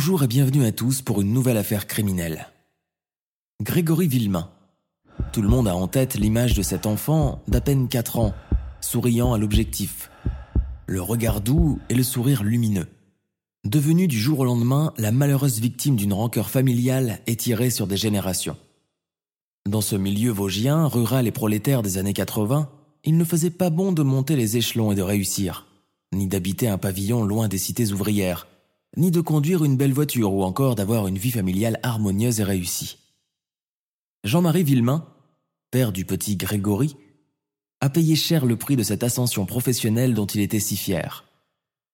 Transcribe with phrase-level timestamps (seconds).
[0.00, 2.46] Bonjour et bienvenue à tous pour une nouvelle affaire criminelle.
[3.60, 4.48] Grégory Villemain.
[5.32, 8.32] Tout le monde a en tête l'image de cet enfant d'à peine 4 ans,
[8.80, 10.12] souriant à l'objectif.
[10.86, 12.86] Le regard doux et le sourire lumineux.
[13.64, 18.56] Devenu du jour au lendemain la malheureuse victime d'une rancœur familiale étirée sur des générations.
[19.68, 22.70] Dans ce milieu vosgien, rural et prolétaire des années 80,
[23.02, 25.66] il ne faisait pas bon de monter les échelons et de réussir,
[26.14, 28.46] ni d'habiter un pavillon loin des cités ouvrières,
[28.98, 32.98] ni de conduire une belle voiture ou encore d'avoir une vie familiale harmonieuse et réussie.
[34.24, 35.06] Jean-Marie Villemain,
[35.70, 36.96] père du petit Grégory,
[37.80, 41.24] a payé cher le prix de cette ascension professionnelle dont il était si fier.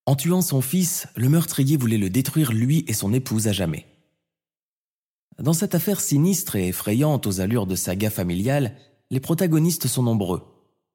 [0.06, 3.86] En tuant son fils, le meurtrier voulait le détruire lui et son épouse à jamais.
[5.38, 8.76] Dans cette affaire sinistre et effrayante aux allures de saga familiale,
[9.10, 10.42] les protagonistes sont nombreux,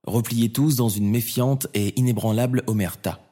[0.07, 3.28] repliés tous dans une méfiante et inébranlable omerta.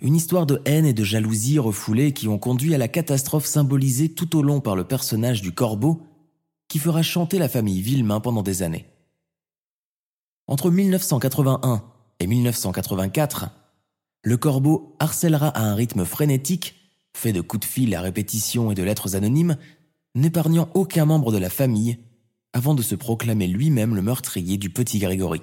[0.00, 4.10] Une histoire de haine et de jalousie refoulée qui ont conduit à la catastrophe symbolisée
[4.10, 6.02] tout au long par le personnage du corbeau
[6.68, 8.86] qui fera chanter la famille Villemain pendant des années.
[10.48, 11.82] Entre 1981
[12.20, 13.50] et 1984,
[14.22, 16.74] le corbeau harcèlera à un rythme frénétique,
[17.16, 19.56] fait de coups de fil à répétition et de lettres anonymes,
[20.14, 21.98] n'épargnant aucun membre de la famille,
[22.52, 25.42] avant de se proclamer lui-même le meurtrier du petit Grégory.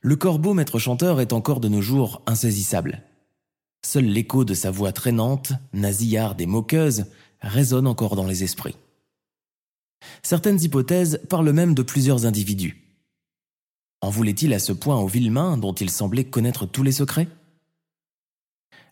[0.00, 3.02] Le corbeau maître chanteur est encore de nos jours insaisissable.
[3.84, 7.06] Seul l'écho de sa voix traînante, nasillarde et moqueuse
[7.40, 8.76] résonne encore dans les esprits.
[10.22, 12.84] Certaines hypothèses parlent même de plusieurs individus.
[14.00, 17.28] En voulait-il à ce point au Villemain dont il semblait connaître tous les secrets?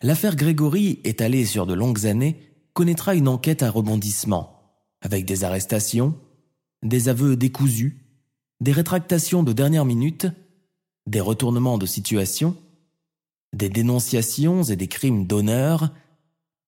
[0.01, 2.39] L'affaire Grégory, étalée sur de longues années,
[2.73, 4.61] connaîtra une enquête à rebondissement,
[5.01, 6.15] avec des arrestations,
[6.83, 8.03] des aveux décousus,
[8.59, 10.27] des rétractations de dernière minute,
[11.07, 12.55] des retournements de situation,
[13.53, 15.89] des dénonciations et des crimes d'honneur,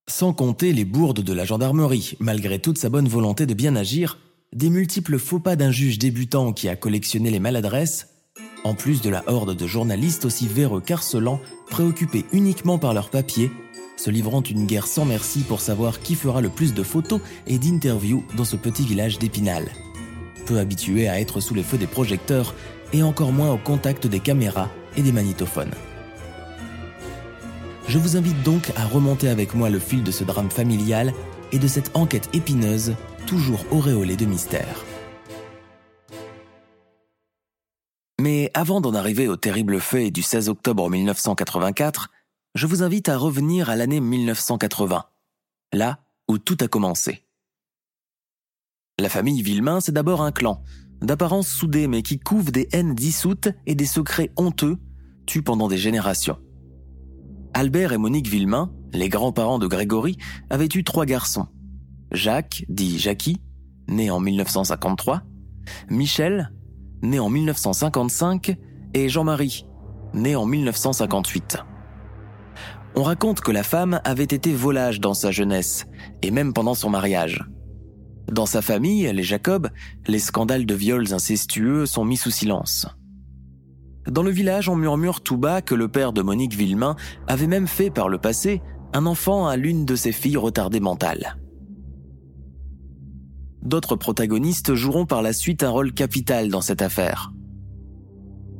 [0.07, 4.17] sans compter les bourdes de la gendarmerie, malgré toute sa bonne volonté de bien agir,
[4.53, 8.07] des multiples faux pas d'un juge débutant qui a collectionné les maladresses,
[8.63, 13.51] en plus de la horde de journalistes aussi véreux qu'harcelants, préoccupés uniquement par leurs papiers,
[13.97, 17.59] se livrant une guerre sans merci pour savoir qui fera le plus de photos et
[17.59, 19.65] d'interviews dans ce petit village d'Épinal.
[20.45, 22.55] Peu habitué à être sous les feux des projecteurs
[22.93, 25.73] et encore moins au contact des caméras et des magnétophones.
[27.87, 31.13] Je vous invite donc à remonter avec moi le fil de ce drame familial
[31.51, 32.95] et de cette enquête épineuse,
[33.25, 34.85] toujours auréolée de mystère.
[38.19, 42.09] Mais avant d'en arriver au terrible fait du 16 octobre 1984,
[42.53, 45.05] je vous invite à revenir à l'année 1980,
[45.73, 47.23] là où tout a commencé.
[48.99, 50.61] La famille Villemain, c'est d'abord un clan,
[51.01, 54.77] d'apparence soudée mais qui couvre des haines dissoutes et des secrets honteux,
[55.25, 56.37] tus pendant des générations.
[57.53, 60.17] Albert et Monique Villemain, les grands-parents de Grégory,
[60.49, 61.47] avaient eu trois garçons.
[62.11, 63.37] Jacques, dit Jackie,
[63.87, 65.23] né en 1953,
[65.89, 66.51] Michel,
[67.01, 68.57] né en 1955,
[68.93, 69.65] et Jean-Marie,
[70.13, 71.57] né en 1958.
[72.95, 75.85] On raconte que la femme avait été volage dans sa jeunesse,
[76.21, 77.43] et même pendant son mariage.
[78.31, 79.69] Dans sa famille, les Jacob,
[80.07, 82.87] les scandales de viols incestueux sont mis sous silence.
[84.07, 86.95] Dans le village, on murmure tout bas que le père de Monique Villemain
[87.27, 88.61] avait même fait par le passé
[88.93, 91.37] un enfant à l'une de ses filles retardées mentales.
[93.61, 97.31] D'autres protagonistes joueront par la suite un rôle capital dans cette affaire.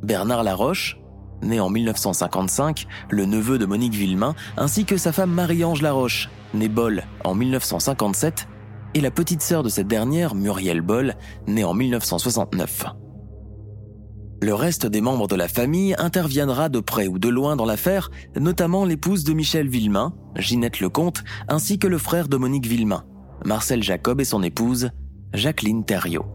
[0.02, 0.98] Bernard Laroche,
[1.42, 6.68] né en 1955, le neveu de Monique Villemain, ainsi que sa femme Marie-Ange Laroche, née
[6.68, 8.46] Boll en 1957,
[8.94, 11.14] et la petite sœur de cette dernière, Muriel Boll,
[11.46, 12.86] née en 1969.
[14.42, 18.10] Le reste des membres de la famille interviendra de près ou de loin dans l'affaire,
[18.38, 23.04] notamment l'épouse de Michel Villemain, Ginette Lecomte, ainsi que le frère de Monique Villemain,
[23.44, 24.90] Marcel Jacob et son épouse,
[25.34, 26.26] Jacqueline Thériault.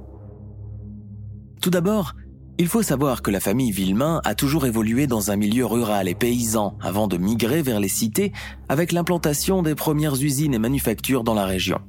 [1.62, 2.14] Tout d'abord,
[2.60, 6.16] il faut savoir que la famille Villemain a toujours évolué dans un milieu rural et
[6.16, 8.32] paysan avant de migrer vers les cités
[8.70, 11.80] avec l'implantation des premières usines et manufactures dans la région.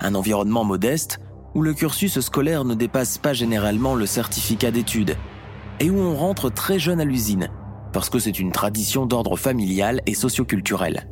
[0.00, 1.20] Un environnement modeste
[1.54, 5.16] où le cursus scolaire ne dépasse pas généralement le certificat d'études
[5.80, 7.48] et où on rentre très jeune à l'usine,
[7.92, 11.08] parce que c'est une tradition d'ordre familial et socioculturel.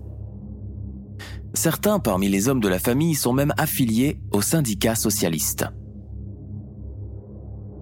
[1.55, 5.67] Certains parmi les hommes de la famille sont même affiliés au syndicat socialiste.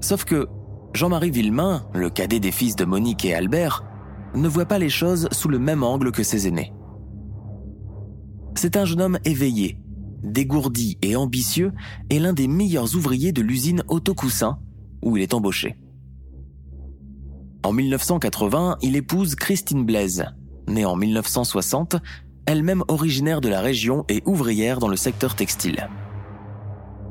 [0.01, 0.47] Sauf que
[0.95, 3.85] Jean-Marie Villemain, le cadet des fils de Monique et Albert,
[4.35, 6.73] ne voit pas les choses sous le même angle que ses aînés.
[8.55, 9.79] C'est un jeune homme éveillé,
[10.33, 11.73] dégourdi et ambitieux
[12.11, 14.59] et l'un des meilleurs ouvriers de l'usine Autocoussin
[15.03, 15.77] où il est embauché.
[17.63, 20.25] En 1980, il épouse Christine Blaise,
[20.69, 21.97] née en 1960,
[22.47, 25.89] elle-même originaire de la région et ouvrière dans le secteur textile.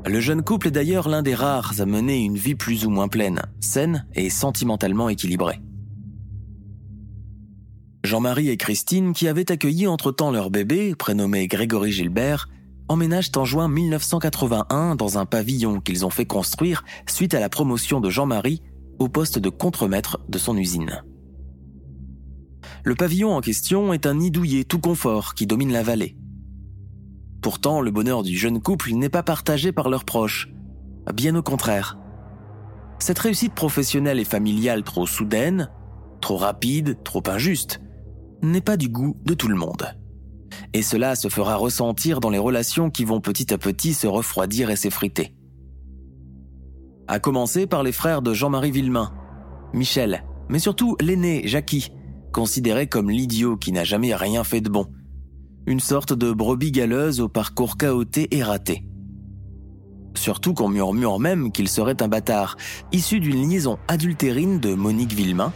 [0.06, 3.08] Le jeune couple est d'ailleurs l'un des rares à mener une vie plus ou moins
[3.08, 5.60] pleine, saine et sentimentalement équilibrée.
[8.04, 12.48] Jean-Marie et Christine, qui avaient accueilli entre-temps leur bébé, prénommé Grégory Gilbert,
[12.88, 18.00] emménagent en juin 1981 dans un pavillon qu'ils ont fait construire suite à la promotion
[18.00, 18.62] de Jean-Marie
[18.98, 21.02] au poste de contremaître de son usine.
[22.84, 26.16] Le pavillon en question est un nid douillet tout confort qui domine la vallée.
[27.42, 30.48] Pourtant, le bonheur du jeune couple n'est pas partagé par leurs proches.
[31.14, 31.98] Bien au contraire.
[32.98, 35.70] Cette réussite professionnelle et familiale trop soudaine,
[36.20, 37.80] trop rapide, trop injuste,
[38.42, 39.96] n'est pas du goût de tout le monde.
[40.72, 44.70] Et cela se fera ressentir dans les relations qui vont petit à petit se refroidir
[44.70, 45.34] et s'effriter.
[47.08, 49.12] À commencer par les frères de Jean-Marie Villemain,
[49.72, 51.90] Michel, mais surtout l'aîné, Jackie,
[52.32, 54.86] considéré comme l'idiot qui n'a jamais rien fait de bon.
[55.66, 58.84] Une sorte de brebis galeuse au parcours chaoté et raté.
[60.14, 62.56] Surtout qu'on murmure même qu'il serait un bâtard,
[62.92, 65.52] issu d'une liaison adultérine de Monique Villemain,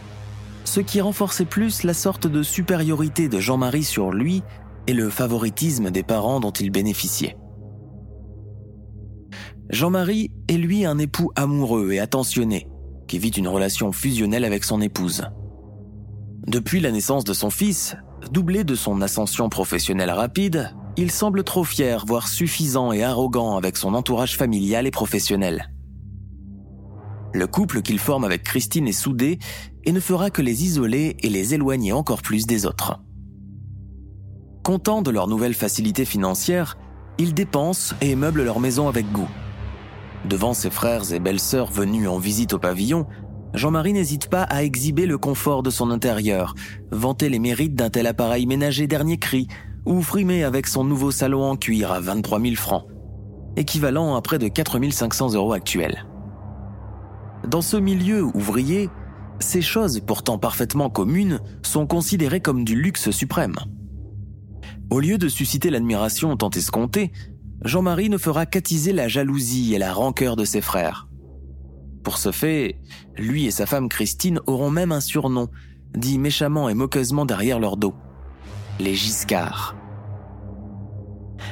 [0.63, 4.43] ce qui renforçait plus la sorte de supériorité de Jean-Marie sur lui
[4.93, 7.37] le favoritisme des parents dont il bénéficiait.
[9.69, 12.67] Jean-Marie est lui un époux amoureux et attentionné,
[13.07, 15.23] qui vit une relation fusionnelle avec son épouse.
[16.47, 17.95] Depuis la naissance de son fils,
[18.31, 23.77] doublé de son ascension professionnelle rapide, il semble trop fier, voire suffisant et arrogant avec
[23.77, 25.71] son entourage familial et professionnel.
[27.33, 29.39] Le couple qu'il forme avec Christine est soudé
[29.85, 32.99] et ne fera que les isoler et les éloigner encore plus des autres.
[34.63, 36.77] Contents de leur nouvelle facilité financière,
[37.17, 39.29] ils dépensent et meublent leur maison avec goût.
[40.25, 43.07] Devant ses frères et belles-sœurs venus en visite au pavillon,
[43.55, 46.53] Jean-Marie n'hésite pas à exhiber le confort de son intérieur,
[46.91, 49.47] vanter les mérites d'un tel appareil ménager dernier cri,
[49.87, 52.85] ou frimer avec son nouveau salon en cuir à 23 000 francs,
[53.55, 56.05] équivalent à près de 4 500 euros actuels.
[57.47, 58.91] Dans ce milieu ouvrier,
[59.39, 63.55] ces choses pourtant parfaitement communes sont considérées comme du luxe suprême.
[64.91, 67.13] Au lieu de susciter l'admiration tant escomptée,
[67.63, 71.07] Jean-Marie ne fera qu'attiser la jalousie et la rancœur de ses frères.
[72.03, 72.75] Pour ce fait,
[73.17, 75.47] lui et sa femme Christine auront même un surnom,
[75.95, 77.93] dit méchamment et moqueusement derrière leur dos.
[78.81, 79.77] Les Giscards.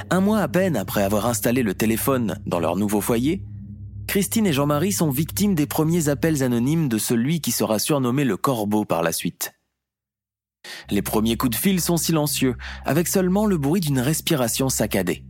[0.10, 3.46] Un mois à peine après avoir installé le téléphone dans leur nouveau foyer,
[4.06, 8.36] Christine et Jean-Marie sont victimes des premiers appels anonymes de celui qui sera surnommé le
[8.36, 9.54] Corbeau par la suite.
[10.90, 15.24] Les premiers coups de fil sont silencieux, avec seulement le bruit d'une respiration saccadée.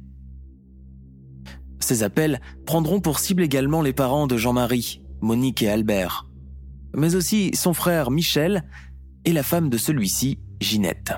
[1.80, 6.28] Ces appels prendront pour cible également les parents de Jean-Marie, Monique et Albert,
[6.96, 8.64] mais aussi son frère Michel
[9.26, 11.14] et la femme de celui-ci, Ginette.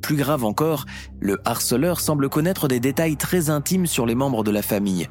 [0.00, 0.86] Plus grave encore,
[1.18, 5.08] le harceleur semble connaître des détails très intimes sur les membres de la famille,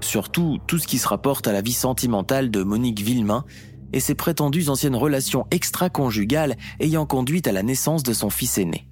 [0.00, 3.44] surtout tout ce qui se rapporte à la vie sentimentale de Monique Villemain
[3.92, 8.88] et ses prétendues anciennes relations extra-conjugales ayant conduit à la naissance de son fils aîné.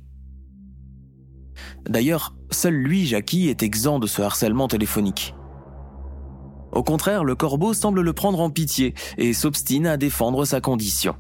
[1.88, 5.34] D'ailleurs, seul lui, Jackie, est exempt de ce harcèlement téléphonique.
[6.72, 11.14] Au contraire, le corbeau semble le prendre en pitié et s'obstine à défendre sa condition.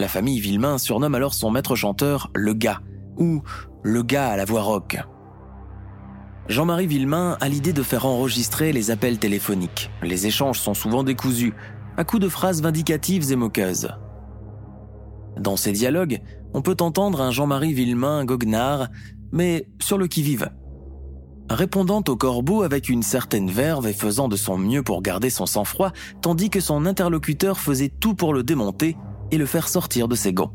[0.00, 2.80] La famille Villemain surnomme alors son maître chanteur le gars,
[3.16, 3.42] ou
[3.82, 4.98] le gars à la voix rock.
[6.48, 9.90] Jean-Marie Villemain a l'idée de faire enregistrer les appels téléphoniques.
[10.02, 11.54] Les échanges sont souvent décousus,
[11.96, 13.88] à coups de phrases vindicatives et moqueuses.
[15.38, 16.20] Dans ces dialogues,
[16.52, 18.88] on peut entendre un Jean-Marie Villemain goguenard,
[19.32, 20.50] mais sur le qui-vive.
[21.50, 25.46] Répondant au corbeau avec une certaine verve et faisant de son mieux pour garder son
[25.46, 28.96] sang-froid, tandis que son interlocuteur faisait tout pour le démonter
[29.30, 30.52] et le faire sortir de ses gonds.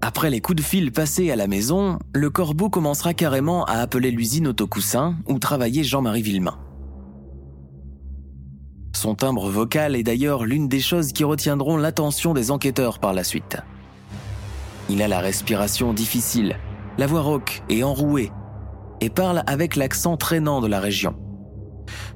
[0.00, 4.10] Après les coups de fil passés à la maison, le corbeau commencera carrément à appeler
[4.10, 6.58] l'usine Autocoussin où travaillait Jean-Marie Villemain.
[9.04, 13.22] Son timbre vocal est d'ailleurs l'une des choses qui retiendront l'attention des enquêteurs par la
[13.22, 13.58] suite.
[14.88, 16.56] Il a la respiration difficile,
[16.96, 18.32] la voix rauque et enrouée,
[19.02, 21.16] et parle avec l'accent traînant de la région.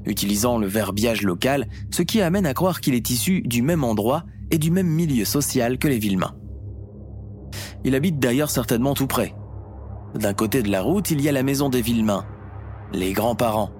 [0.06, 4.24] Utilisant le verbiage local, ce qui amène à croire qu'il est issu du même endroit
[4.50, 6.36] et du même milieu social que les Villemains.
[7.84, 9.34] Il habite d'ailleurs certainement tout près.
[10.14, 12.24] D'un côté de la route, il y a la maison des Villemains,
[12.94, 13.72] les grands-parents,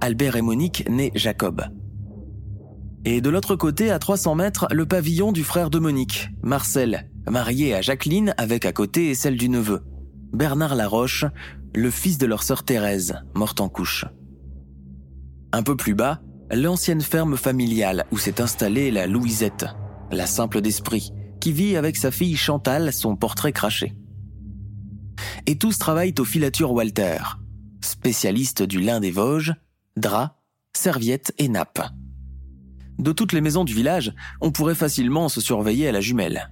[0.00, 1.64] Albert et Monique nés Jacob.
[3.06, 7.74] Et de l'autre côté, à 300 mètres, le pavillon du frère de Monique, Marcel, marié
[7.74, 9.82] à Jacqueline avec à côté celle du neveu,
[10.32, 11.26] Bernard Laroche,
[11.74, 14.06] le fils de leur sœur Thérèse, morte en couche.
[15.52, 19.66] Un peu plus bas, l'ancienne ferme familiale où s'est installée la Louisette,
[20.10, 23.94] la simple d'esprit, qui vit avec sa fille Chantal son portrait craché.
[25.46, 27.18] Et tous travaillent au filature Walter,
[27.82, 29.54] spécialiste du lin des Vosges,
[29.96, 30.34] draps,
[30.72, 31.82] serviettes et nappes.
[32.98, 36.50] De toutes les maisons du village, on pourrait facilement se surveiller à la jumelle.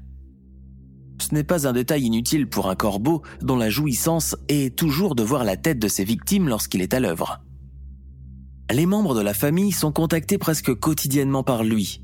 [1.20, 5.22] Ce n'est pas un détail inutile pour un corbeau dont la jouissance est toujours de
[5.22, 7.40] voir la tête de ses victimes lorsqu'il est à l'œuvre.
[8.72, 12.02] Les membres de la famille sont contactés presque quotidiennement par lui.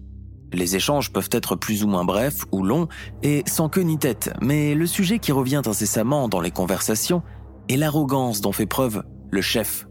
[0.52, 2.88] Les échanges peuvent être plus ou moins brefs ou longs
[3.22, 7.22] et sans queue ni tête, mais le sujet qui revient incessamment dans les conversations
[7.68, 9.86] est l'arrogance dont fait preuve le chef,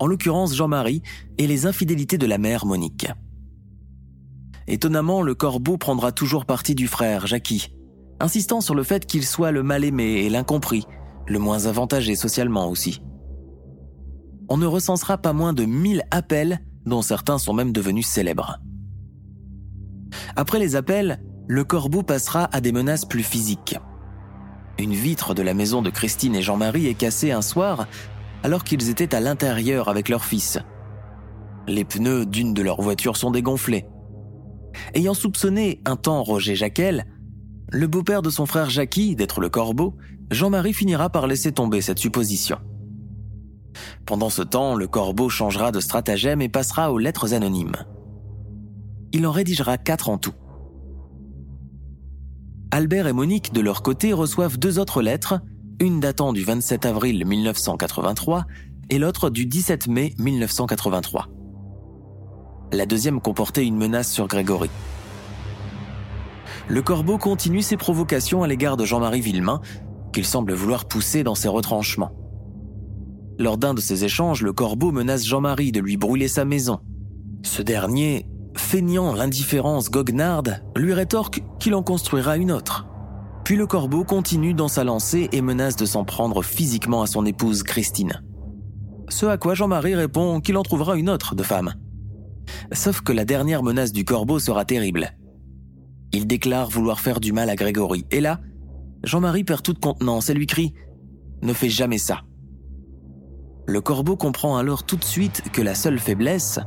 [0.00, 1.02] en l'occurrence Jean-Marie,
[1.38, 3.06] et les infidélités de la mère Monique.
[4.68, 7.74] Étonnamment, le corbeau prendra toujours parti du frère, Jackie,
[8.20, 10.86] insistant sur le fait qu'il soit le mal-aimé et l'incompris,
[11.26, 13.02] le moins avantagé socialement aussi.
[14.48, 18.58] On ne recensera pas moins de 1000 appels, dont certains sont même devenus célèbres.
[20.36, 23.76] Après les appels, le corbeau passera à des menaces plus physiques.
[24.78, 27.86] Une vitre de la maison de Christine et Jean-Marie est cassée un soir
[28.42, 30.58] alors qu'ils étaient à l'intérieur avec leur fils.
[31.68, 33.86] Les pneus d'une de leurs voitures sont dégonflés.
[34.94, 37.06] Ayant soupçonné un temps Roger Jacquel,
[37.70, 39.96] le beau-père de son frère Jackie d'être le corbeau,
[40.30, 42.58] Jean-Marie finira par laisser tomber cette supposition.
[44.06, 47.76] Pendant ce temps, le corbeau changera de stratagème et passera aux lettres anonymes.
[49.12, 50.34] Il en rédigera quatre en tout.
[52.70, 55.40] Albert et Monique, de leur côté, reçoivent deux autres lettres,
[55.80, 58.46] une datant du 27 avril 1983
[58.88, 61.28] et l'autre du 17 mai 1983.
[62.72, 64.70] La deuxième comportait une menace sur Grégory.
[66.68, 69.60] Le corbeau continue ses provocations à l'égard de Jean-Marie Villemain,
[70.14, 72.12] qu'il semble vouloir pousser dans ses retranchements.
[73.38, 76.80] Lors d'un de ces échanges, le corbeau menace Jean-Marie de lui brûler sa maison.
[77.42, 78.26] Ce dernier,
[78.56, 82.86] feignant l'indifférence goguenarde, lui rétorque qu'il en construira une autre.
[83.44, 87.26] Puis le corbeau continue dans sa lancée et menace de s'en prendre physiquement à son
[87.26, 88.22] épouse Christine.
[89.10, 91.74] Ce à quoi Jean-Marie répond qu'il en trouvera une autre de femme.
[92.72, 95.16] Sauf que la dernière menace du corbeau sera terrible.
[96.12, 98.04] Il déclare vouloir faire du mal à Grégory.
[98.10, 98.40] Et là,
[99.04, 100.74] Jean-Marie perd toute contenance et lui crie⁇
[101.46, 102.14] Ne fais jamais ça!⁇
[103.66, 106.60] Le corbeau comprend alors tout de suite que la seule faiblesse,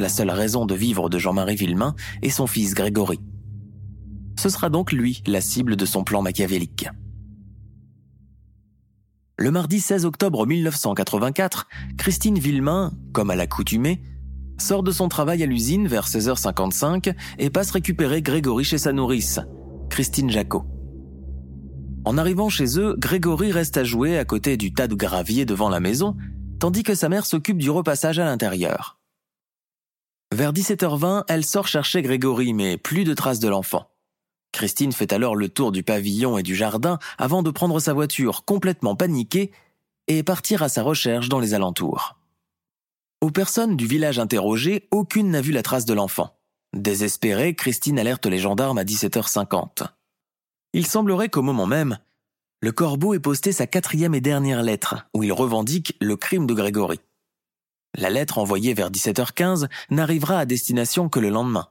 [0.00, 3.20] la seule raison de vivre de Jean-Marie Villemain est son fils Grégory.
[4.38, 6.88] Ce sera donc lui la cible de son plan machiavélique.
[9.38, 11.68] Le mardi 16 octobre 1984,
[11.98, 14.02] Christine Villemain, comme à l'accoutumée,
[14.58, 19.40] sort de son travail à l'usine vers 16h55 et passe récupérer Grégory chez sa nourrice,
[19.90, 20.64] Christine Jacot.
[22.04, 25.68] En arrivant chez eux, Grégory reste à jouer à côté du tas de gravier devant
[25.68, 26.16] la maison,
[26.60, 28.98] tandis que sa mère s'occupe du repassage à l'intérieur.
[30.34, 33.90] Vers 17h20, elle sort chercher Grégory, mais plus de traces de l'enfant.
[34.52, 38.44] Christine fait alors le tour du pavillon et du jardin avant de prendre sa voiture
[38.44, 39.52] complètement paniquée
[40.08, 42.15] et partir à sa recherche dans les alentours.
[43.22, 46.38] Aux personnes du village interrogées, aucune n'a vu la trace de l'enfant.
[46.74, 49.86] Désespérée, Christine alerte les gendarmes à 17h50.
[50.74, 51.98] Il semblerait qu'au moment même,
[52.60, 56.52] le corbeau ait posté sa quatrième et dernière lettre, où il revendique le crime de
[56.52, 57.00] Grégory.
[57.96, 61.68] La lettre envoyée vers 17h15 n'arrivera à destination que le lendemain.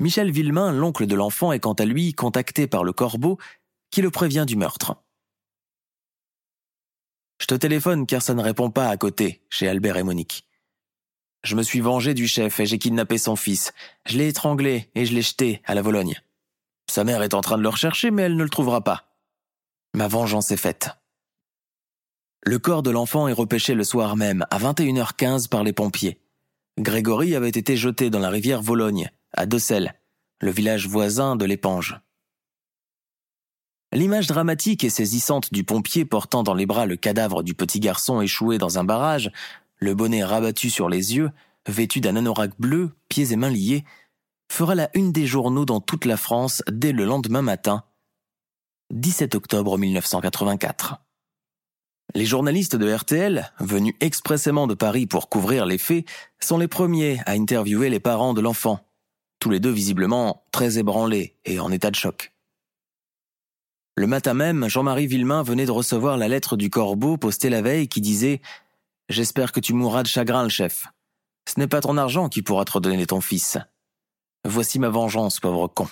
[0.00, 3.36] Michel Villemain, l'oncle de l'enfant, est quant à lui contacté par le corbeau
[3.90, 4.96] qui le prévient du meurtre.
[7.40, 10.44] Je te téléphone car ça ne répond pas à côté, chez Albert et Monique.
[11.44, 13.72] Je me suis vengé du chef et j'ai kidnappé son fils.
[14.06, 16.20] Je l'ai étranglé et je l'ai jeté à la Vologne.
[16.90, 19.14] Sa mère est en train de le rechercher mais elle ne le trouvera pas.
[19.94, 20.90] Ma vengeance est faite.
[22.44, 26.20] Le corps de l'enfant est repêché le soir même, à 21h15 par les pompiers.
[26.78, 29.94] Grégory avait été jeté dans la rivière Vologne, à Docel,
[30.40, 32.00] le village voisin de l'Épange.
[33.92, 38.20] L'image dramatique et saisissante du pompier portant dans les bras le cadavre du petit garçon
[38.20, 39.32] échoué dans un barrage,
[39.78, 41.30] le bonnet rabattu sur les yeux,
[41.66, 43.84] vêtu d'un anorak bleu, pieds et mains liés,
[44.52, 47.84] fera la une des journaux dans toute la France dès le lendemain matin,
[48.90, 50.96] 17 octobre 1984.
[52.14, 56.06] Les journalistes de RTL, venus expressément de Paris pour couvrir les faits,
[56.40, 58.80] sont les premiers à interviewer les parents de l'enfant,
[59.40, 62.32] tous les deux visiblement très ébranlés et en état de choc.
[63.98, 67.88] Le matin même, Jean-Marie Villemain venait de recevoir la lettre du corbeau postée la veille
[67.88, 68.40] qui disait
[69.08, 70.86] J'espère que tu mourras de chagrin, le chef.
[71.48, 73.58] Ce n'est pas ton argent qui pourra te redonner ton fils.
[74.44, 75.88] Voici ma vengeance, pauvre con.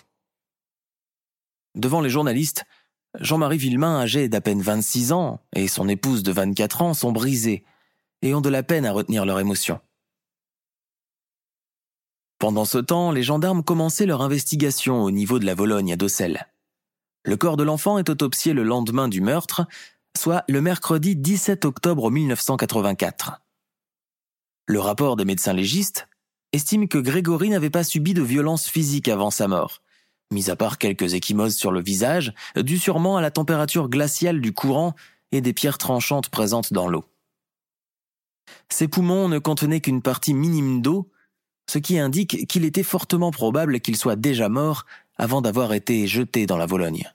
[1.74, 2.62] Devant les journalistes,
[3.18, 7.64] Jean-Marie Villemain, âgé d'à peine 26 ans, et son épouse de 24 ans sont brisés
[8.22, 9.80] et ont de la peine à retenir leur émotion.
[12.38, 16.46] Pendant ce temps, les gendarmes commençaient leur investigation au niveau de la Vologne à Dossel.
[17.26, 19.66] Le corps de l'enfant est autopsié le lendemain du meurtre,
[20.16, 23.42] soit le mercredi 17 octobre 1984.
[24.68, 26.06] Le rapport des médecins légistes
[26.52, 29.82] estime que Grégory n'avait pas subi de violence physique avant sa mort,
[30.30, 34.52] mis à part quelques échymoses sur le visage, dû sûrement à la température glaciale du
[34.52, 34.94] courant
[35.32, 37.04] et des pierres tranchantes présentes dans l'eau.
[38.68, 41.10] Ses poumons ne contenaient qu'une partie minime d'eau,
[41.68, 44.86] ce qui indique qu'il était fortement probable qu'il soit déjà mort
[45.18, 47.10] avant d'avoir été jeté dans la Vologne.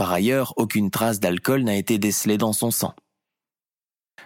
[0.00, 2.94] Par ailleurs, aucune trace d'alcool n'a été décelée dans son sang.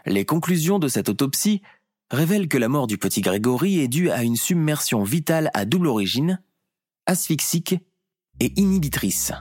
[0.06, 1.62] Les conclusions de cette autopsie
[2.12, 5.88] révèlent que la mort du petit Grégory est due à une submersion vitale à double
[5.88, 6.40] origine,
[7.06, 7.74] asphyxique
[8.38, 9.32] et inhibitrice.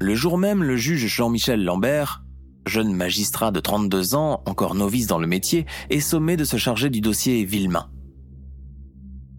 [0.00, 2.24] Le jour même, le juge Jean-Michel Lambert,
[2.66, 6.90] jeune magistrat de 32 ans, encore novice dans le métier, est sommé de se charger
[6.90, 7.92] du dossier Villemain.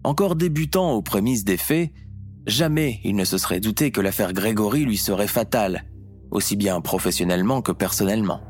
[0.02, 1.92] Encore débutant aux prémices des faits,
[2.46, 5.84] jamais il ne se serait douté que l'affaire Grégory lui serait fatale,
[6.30, 8.40] aussi bien professionnellement que personnellement.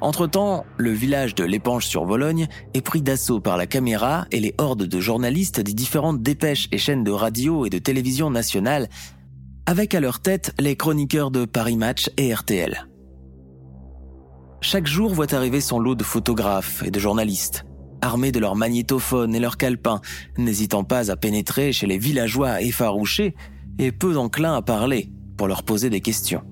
[0.00, 4.54] Entre-temps, le village de l'Épanche sur Vologne est pris d'assaut par la caméra et les
[4.58, 8.88] hordes de journalistes des différentes dépêches et chaînes de radio et de télévision nationales,
[9.66, 12.88] avec à leur tête les chroniqueurs de Paris Match et RTL.
[14.60, 17.64] Chaque jour voit arriver son lot de photographes et de journalistes,
[18.02, 20.00] armés de leurs magnétophones et leurs calepins,
[20.36, 23.34] n'hésitant pas à pénétrer chez les villageois effarouchés
[23.78, 26.42] et peu enclins à parler pour leur poser des questions.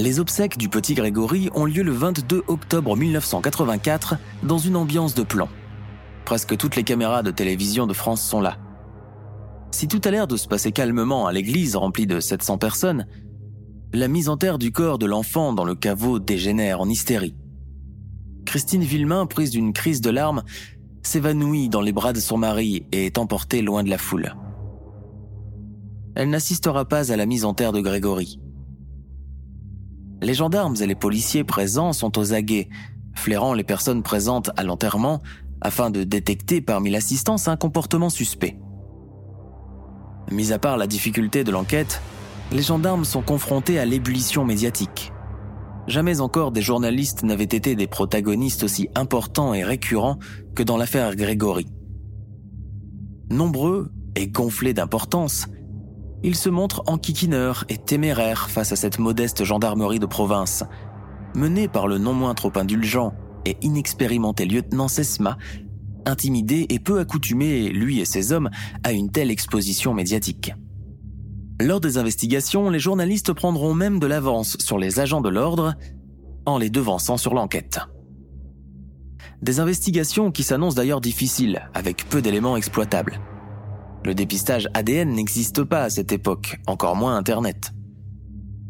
[0.00, 5.22] Les obsèques du petit Grégory ont lieu le 22 octobre 1984 dans une ambiance de
[5.22, 5.48] plan.
[6.24, 8.58] Presque toutes les caméras de télévision de France sont là.
[9.70, 13.06] Si tout a l'air de se passer calmement à l'église remplie de 700 personnes,
[13.92, 17.34] la mise en terre du corps de l'enfant dans le caveau dégénère en hystérie.
[18.48, 20.42] Christine Villemain, prise d'une crise de larmes,
[21.02, 24.34] s'évanouit dans les bras de son mari et est emportée loin de la foule.
[26.14, 28.40] Elle n'assistera pas à la mise en terre de Grégory.
[30.22, 32.70] Les gendarmes et les policiers présents sont aux aguets,
[33.14, 35.20] flairant les personnes présentes à l'enterrement
[35.60, 38.56] afin de détecter parmi l'assistance un comportement suspect.
[40.32, 42.00] Mis à part la difficulté de l'enquête,
[42.50, 45.12] les gendarmes sont confrontés à l'ébullition médiatique.
[45.88, 50.18] Jamais encore des journalistes n'avaient été des protagonistes aussi importants et récurrents
[50.54, 51.66] que dans l'affaire Grégory.
[53.30, 55.46] Nombreux et gonflés d'importance,
[56.22, 60.62] ils se montrent enquiquineurs et téméraires face à cette modeste gendarmerie de province,
[61.34, 63.14] menée par le non moins trop indulgent
[63.46, 65.38] et inexpérimenté lieutenant Sesma,
[66.04, 68.50] intimidé et peu accoutumé, lui et ses hommes,
[68.84, 70.52] à une telle exposition médiatique.
[71.60, 75.74] Lors des investigations, les journalistes prendront même de l'avance sur les agents de l'ordre
[76.46, 77.80] en les devançant sur l'enquête.
[79.42, 83.20] Des investigations qui s'annoncent d'ailleurs difficiles, avec peu d'éléments exploitables.
[84.04, 87.72] Le dépistage ADN n'existe pas à cette époque, encore moins Internet.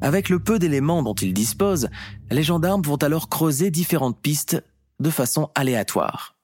[0.01, 1.89] Avec le peu d'éléments dont ils disposent,
[2.31, 4.63] les gendarmes vont alors creuser différentes pistes
[4.99, 6.38] de façon aléatoire.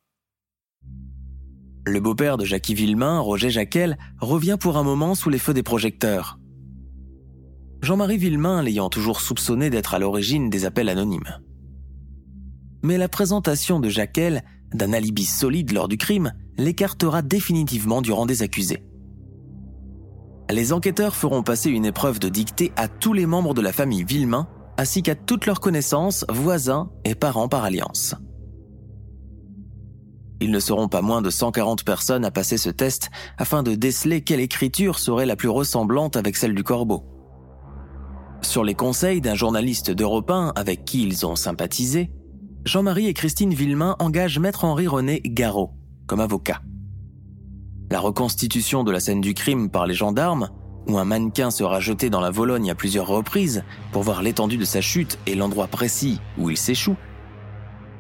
[1.87, 5.63] Le beau-père de Jackie Villemain, Roger Jacquel, revient pour un moment sous les feux des
[5.63, 6.39] projecteurs.
[7.83, 11.41] Jean-Marie Villemain l'ayant toujours soupçonné d'être à l'origine des appels anonymes.
[12.83, 18.25] Mais la présentation de Jacquel d'un alibi solide lors du crime l'écartera définitivement du rang
[18.25, 18.83] des accusés.
[20.51, 24.05] Les enquêteurs feront passer une épreuve de dictée à tous les membres de la famille
[24.05, 28.15] Villemain, ainsi qu'à toutes leurs connaissances, voisins et parents par alliance.
[30.41, 34.23] Ils ne seront pas moins de 140 personnes à passer ce test afin de déceler
[34.23, 37.05] quelle écriture serait la plus ressemblante avec celle du corbeau.
[38.43, 42.11] Sur les conseils d'un journaliste d'Europe 1 avec qui ils ont sympathisé,
[42.65, 45.71] Jean-Marie et Christine Villemain engagent Maître Henri René Garot,
[46.07, 46.61] comme avocat.
[47.91, 50.51] La reconstitution de la scène du crime par les gendarmes,
[50.87, 54.65] où un mannequin sera jeté dans la Vologne à plusieurs reprises pour voir l'étendue de
[54.65, 56.97] sa chute et l'endroit précis où il s'échoue,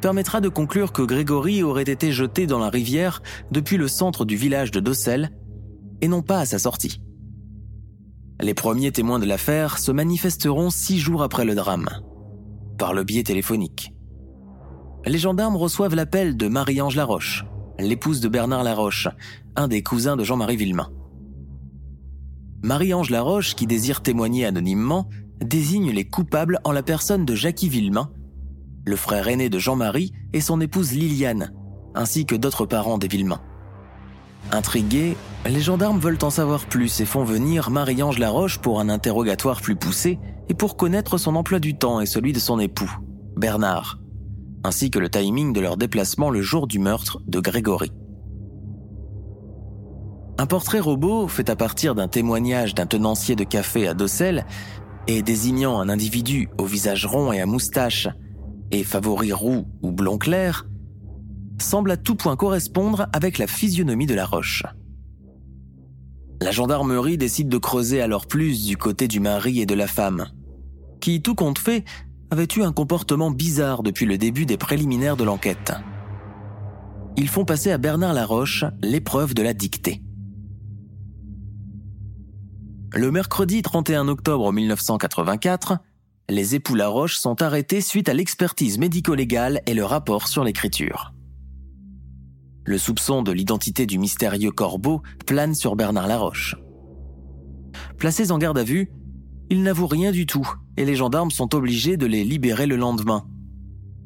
[0.05, 4.37] permettra de conclure que Grégory aurait été jeté dans la rivière depuis le centre du
[4.37, 5.31] village de Dossel
[6.03, 7.01] et non pas à sa sortie.
[8.38, 11.88] Les premiers témoins de l'affaire se manifesteront six jours après le drame,
[12.77, 13.95] par le biais téléphonique.
[15.07, 17.47] Les gendarmes reçoivent l'appel de Marie-Ange Laroche,
[17.79, 19.09] l'épouse de Bernard Laroche,
[19.57, 20.90] un des cousins de Jean-Marie Villemain.
[22.62, 25.09] Marie-Ange Laroche, qui désire témoigner anonymement,
[25.40, 28.11] désigne les coupables en la personne de Jackie Villemain,
[28.85, 31.53] le frère aîné de Jean-Marie et son épouse Liliane,
[31.94, 33.40] ainsi que d'autres parents des Villemain.
[34.53, 35.16] Intrigués,
[35.47, 39.77] les gendarmes veulent en savoir plus et font venir Marie-Ange Laroche pour un interrogatoire plus
[39.77, 40.18] poussé
[40.49, 42.90] et pour connaître son emploi du temps et celui de son époux,
[43.37, 43.99] Bernard,
[44.62, 47.92] ainsi que le timing de leur déplacement le jour du meurtre de Grégory.
[50.37, 54.44] Un portrait robot fait à partir d'un témoignage d'un tenancier de café à Dossel
[55.07, 58.09] et désignant un individu au visage rond et à moustache
[58.75, 60.67] et favori roux ou blond clair
[61.61, 64.65] semble à tout point correspondre avec la physionomie de la roche.
[66.43, 70.27] La gendarmerie décide de creuser alors plus du côté du mari et de la femme,
[71.01, 71.85] qui, tout compte fait,
[72.31, 75.73] avaient eu un comportement bizarre depuis le début des préliminaires de l'enquête.
[77.17, 80.03] Ils font passer à Bernard Laroche l'épreuve de la dictée.
[82.93, 85.79] Le mercredi 31 octobre 1984,
[86.31, 91.13] les époux Laroche sont arrêtés suite à l'expertise médico-légale et le rapport sur l'écriture.
[92.65, 96.57] Le soupçon de l'identité du mystérieux corbeau plane sur Bernard Laroche.
[97.99, 98.91] Placés en garde à vue,
[99.51, 103.27] ils n'avouent rien du tout et les gendarmes sont obligés de les libérer le lendemain,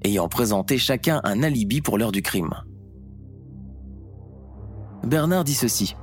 [0.04, 2.52] ayant présenté chacun un alibi pour l'heure du crime.
[5.04, 5.94] Bernard dit ceci.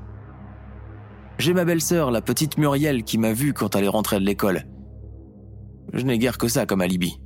[1.38, 4.65] J'ai ma belle-sœur, la petite Muriel, qui m'a vu quand elle est rentrée de l'école.
[5.93, 7.19] Je n'ai guère que ça comme alibi.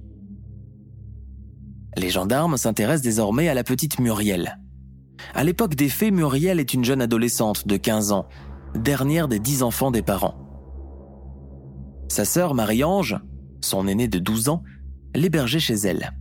[1.97, 4.59] Les gendarmes s'intéressent désormais à la petite Muriel.
[5.33, 8.27] À l'époque des faits, Muriel est une jeune adolescente de 15 ans,
[8.75, 10.35] dernière des dix enfants des parents.
[12.07, 13.19] Sa sœur Marie-Ange,
[13.61, 14.63] son aînée de 12 ans,
[15.15, 16.13] l'hébergeait chez elle.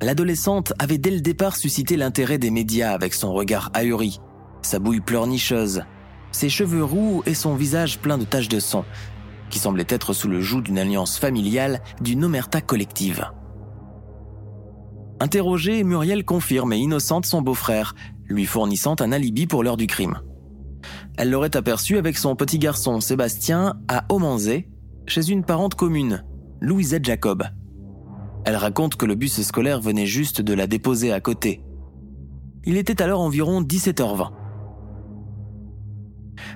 [0.00, 4.20] L'adolescente avait dès le départ suscité l'intérêt des médias avec son regard ahuri,
[4.62, 5.82] sa bouille pleurnicheuse,
[6.30, 8.84] ses cheveux roux et son visage plein de taches de sang,
[9.50, 13.26] qui semblait être sous le joug d'une alliance familiale d'une omerta collective.
[15.20, 17.94] Interrogée, Muriel confirme et innocente son beau-frère,
[18.26, 20.20] lui fournissant un alibi pour l'heure du crime.
[21.16, 24.68] Elle l'aurait aperçu avec son petit garçon Sébastien à Aumanzé,
[25.06, 26.24] chez une parente commune,
[26.60, 27.44] Louisette Jacob.
[28.44, 31.62] Elle raconte que le bus scolaire venait juste de la déposer à côté.
[32.64, 34.30] Il était alors environ 17h20.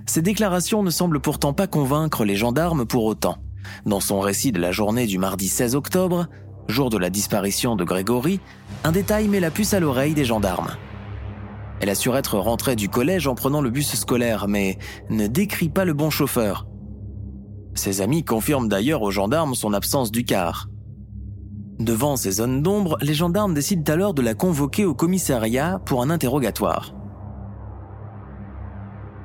[0.06, 3.38] Ces déclarations ne semblent pourtant pas convaincre les gendarmes pour autant.
[3.86, 6.26] Dans son récit de la journée du mardi 16 octobre,
[6.68, 8.40] jour de la disparition de Grégory,
[8.84, 10.70] un détail met la puce à l'oreille des gendarmes.
[11.80, 14.78] Elle assure être rentrée du collège en prenant le bus scolaire, mais
[15.10, 16.66] ne décrit pas le bon chauffeur.
[17.74, 20.68] Ses amis confirment d'ailleurs aux gendarmes son absence du car.
[21.80, 26.10] Devant ces zones d'ombre, les gendarmes décident alors de la convoquer au commissariat pour un
[26.10, 26.94] interrogatoire.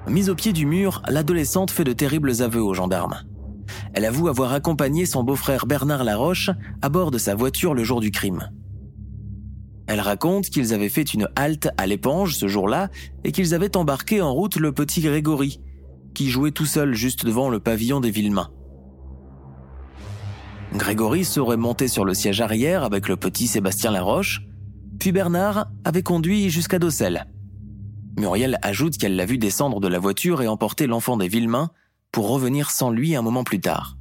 [0.10, 3.24] Mise au pied du mur, l'adolescente fait de terribles aveux aux gendarmes.
[3.93, 6.50] Elle avoue avoir accompagné son beau-frère Bernard Laroche
[6.82, 8.50] à bord de sa voiture le jour du crime.
[9.88, 12.89] Elle raconte qu'ils avaient fait une halte à l'épange ce jour-là
[13.26, 15.60] et qu'ils avaient embarqué en route le petit Grégory,
[16.13, 18.50] qui jouait tout seul juste devant le pavillon des Villemains.
[20.74, 24.41] Grégory serait monté sur le siège arrière avec le petit Sébastien Laroche,
[25.00, 27.26] puis Bernard avait conduit jusqu'à Dossel.
[28.18, 31.70] Muriel ajoute qu'elle l'a vu descendre de la voiture et emporter l'enfant des Villemains
[32.12, 33.98] pour revenir sans lui un moment plus tard.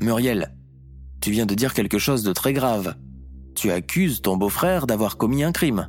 [0.00, 0.56] Muriel,
[1.20, 2.96] tu viens de dire quelque chose de très grave.
[3.54, 5.88] Tu accuses ton beau-frère d'avoir commis un crime.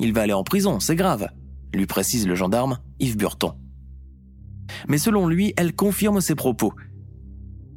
[0.00, 1.28] Il va aller en prison, c'est grave,
[1.72, 3.52] lui précise le gendarme Yves Burton.
[4.88, 6.72] Mais selon lui, elle confirme ses propos.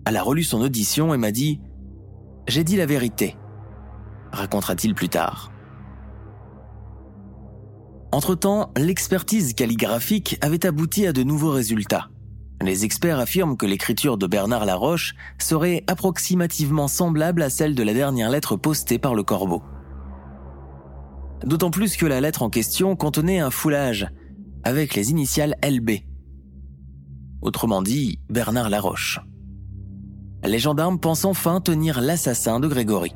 [0.05, 1.55] Elle a relu son audition et m'a dit⁇
[2.47, 3.35] J'ai dit la vérité⁇
[4.35, 5.51] racontera-t-il plus tard.
[8.11, 12.09] Entre-temps, l'expertise calligraphique avait abouti à de nouveaux résultats.
[12.61, 17.93] Les experts affirment que l'écriture de Bernard Laroche serait approximativement semblable à celle de la
[17.93, 19.61] dernière lettre postée par le corbeau.
[21.45, 24.09] D'autant plus que la lettre en question contenait un foulage
[24.63, 25.91] avec les initiales LB.
[27.41, 29.21] Autrement dit, Bernard Laroche.
[30.43, 33.13] Les gendarmes pensent enfin tenir l'assassin de Grégory.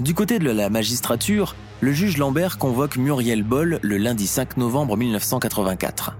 [0.00, 4.96] Du côté de la magistrature, le juge Lambert convoque Muriel Boll le lundi 5 novembre
[4.96, 6.16] 1984.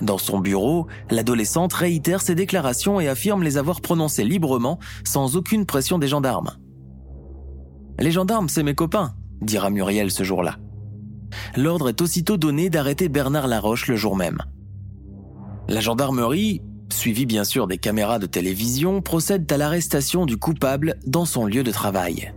[0.00, 5.66] Dans son bureau, l'adolescente réitère ses déclarations et affirme les avoir prononcées librement, sans aucune
[5.66, 6.50] pression des gendarmes.
[7.98, 10.56] Les gendarmes, c'est mes copains, dira Muriel ce jour-là.
[11.56, 14.38] L'ordre est aussitôt donné d'arrêter Bernard Laroche le jour même.
[15.68, 16.60] La gendarmerie,
[16.92, 21.62] suivie bien sûr des caméras de télévision, procède à l'arrestation du coupable dans son lieu
[21.62, 22.32] de travail.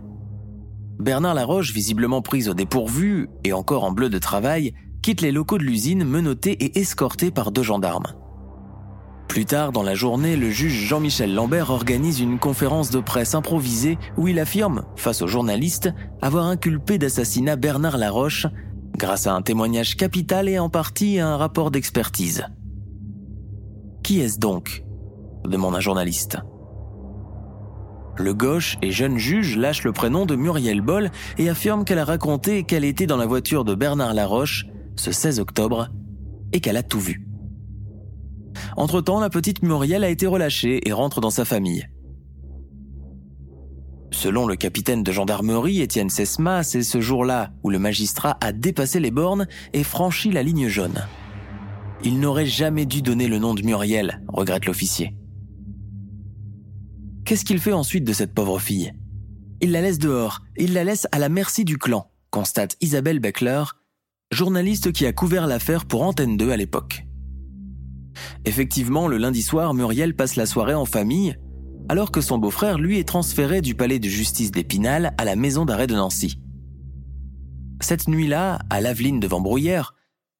[0.98, 5.58] Bernard Laroche, visiblement pris au dépourvu et encore en bleu de travail, quitte les locaux
[5.58, 8.14] de l'usine menotté et escorté par deux gendarmes.
[9.28, 13.98] Plus tard dans la journée, le juge Jean-Michel Lambert organise une conférence de presse improvisée
[14.16, 15.90] où il affirme, face aux journalistes,
[16.22, 18.46] avoir inculpé d'assassinat Bernard Laroche
[18.96, 22.46] grâce à un témoignage capital et en partie à un rapport d'expertise.
[24.02, 24.82] Qui est-ce donc?
[25.44, 26.38] demande un journaliste.
[28.18, 32.04] Le gauche et jeune juge lâche le prénom de Muriel Boll et affirme qu'elle a
[32.04, 35.88] raconté qu'elle était dans la voiture de Bernard Laroche ce 16 octobre
[36.52, 37.24] et qu'elle a tout vu.
[38.76, 41.88] Entre-temps, la petite Muriel a été relâchée et rentre dans sa famille.
[44.10, 48.98] Selon le capitaine de gendarmerie Étienne Sesma, c'est ce jour-là où le magistrat a dépassé
[48.98, 51.06] les bornes et franchi la ligne jaune.
[52.02, 55.14] Il n'aurait jamais dû donner le nom de Muriel, regrette l'officier.
[57.28, 58.94] Qu'est-ce qu'il fait ensuite de cette pauvre fille?
[59.60, 63.64] Il la laisse dehors, il la laisse à la merci du clan, constate Isabelle Beckler,
[64.32, 67.04] journaliste qui a couvert l'affaire pour Antenne 2 à l'époque.
[68.46, 71.36] Effectivement, le lundi soir, Muriel passe la soirée en famille,
[71.90, 75.66] alors que son beau-frère, lui, est transféré du palais de justice d'Épinal à la maison
[75.66, 76.40] d'arrêt de Nancy.
[77.82, 79.94] Cette nuit-là, à Laveline devant Brouillère,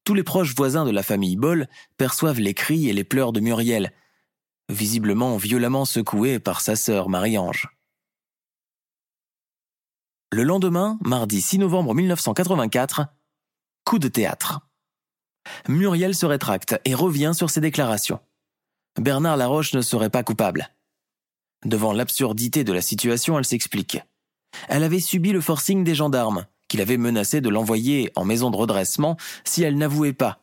[0.05, 3.41] tous les proches voisins de la famille Boll perçoivent les cris et les pleurs de
[3.41, 3.91] Muriel,
[4.69, 7.69] visiblement violemment secouée par sa sœur Marie-Ange.
[10.31, 13.07] Le lendemain, mardi 6 novembre 1984,
[13.83, 14.61] coup de théâtre.
[15.67, 18.19] Muriel se rétracte et revient sur ses déclarations.
[18.99, 20.69] Bernard Laroche ne serait pas coupable.
[21.65, 23.99] Devant l'absurdité de la situation, elle s'explique.
[24.67, 28.55] Elle avait subi le forcing des gendarmes, qui l'avaient menacé de l'envoyer en maison de
[28.55, 30.39] redressement si elle n'avouait pas,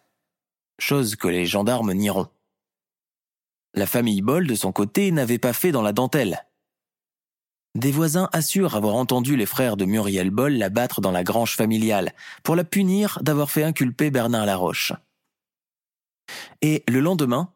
[0.78, 2.28] chose que les gendarmes nieront.
[3.76, 6.46] La famille Boll, de son côté, n'avait pas fait dans la dentelle.
[7.74, 11.56] Des voisins assurent avoir entendu les frères de Muriel Boll la battre dans la grange
[11.56, 14.94] familiale pour la punir d'avoir fait inculper Bernard Laroche.
[16.62, 17.52] Et le lendemain,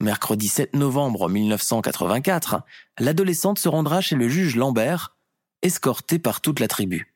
[0.00, 2.64] mercredi 7 novembre 1984,
[2.98, 5.16] l'adolescente se rendra chez le juge Lambert,
[5.62, 7.14] escortée par toute la tribu.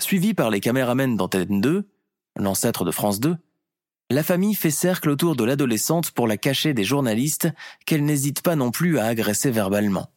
[0.00, 1.88] Suivie par les caméramens d'Antenne 2,
[2.34, 3.36] l'ancêtre de France 2,
[4.10, 7.48] la famille fait cercle autour de l'adolescente pour la cacher des journalistes
[7.84, 10.10] qu'elle n'hésite pas non plus à agresser verbalement.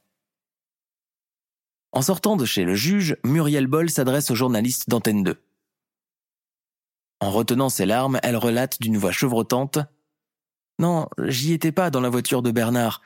[1.91, 5.41] En sortant de chez le juge, Muriel Boll s'adresse aux journalistes d'Antenne 2.
[7.19, 9.79] En retenant ses larmes, elle relate d'une voix chevrotante
[10.79, 13.01] Non, j'y étais pas dans la voiture de Bernard.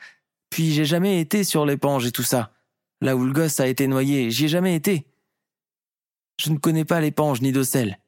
[0.50, 2.52] Puis j'ai jamais été sur l'épange et tout ça.
[3.00, 5.06] Là où le gosse a été noyé, j'y ai jamais été.
[6.40, 7.98] Je ne connais pas l'épange ni d'Ocel.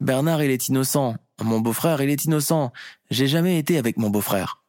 [0.00, 1.16] Bernard, il est innocent.
[1.42, 2.72] Mon beau-frère, il est innocent.
[3.10, 4.62] J'ai jamais été avec mon beau-frère.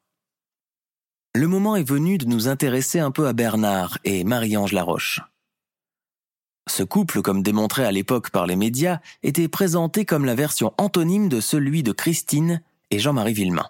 [1.34, 5.22] Le moment est venu de nous intéresser un peu à Bernard et Marie-Ange Laroche.
[6.68, 11.30] Ce couple, comme démontré à l'époque par les médias, était présenté comme la version antonyme
[11.30, 13.70] de celui de Christine et Jean-Marie Villemain.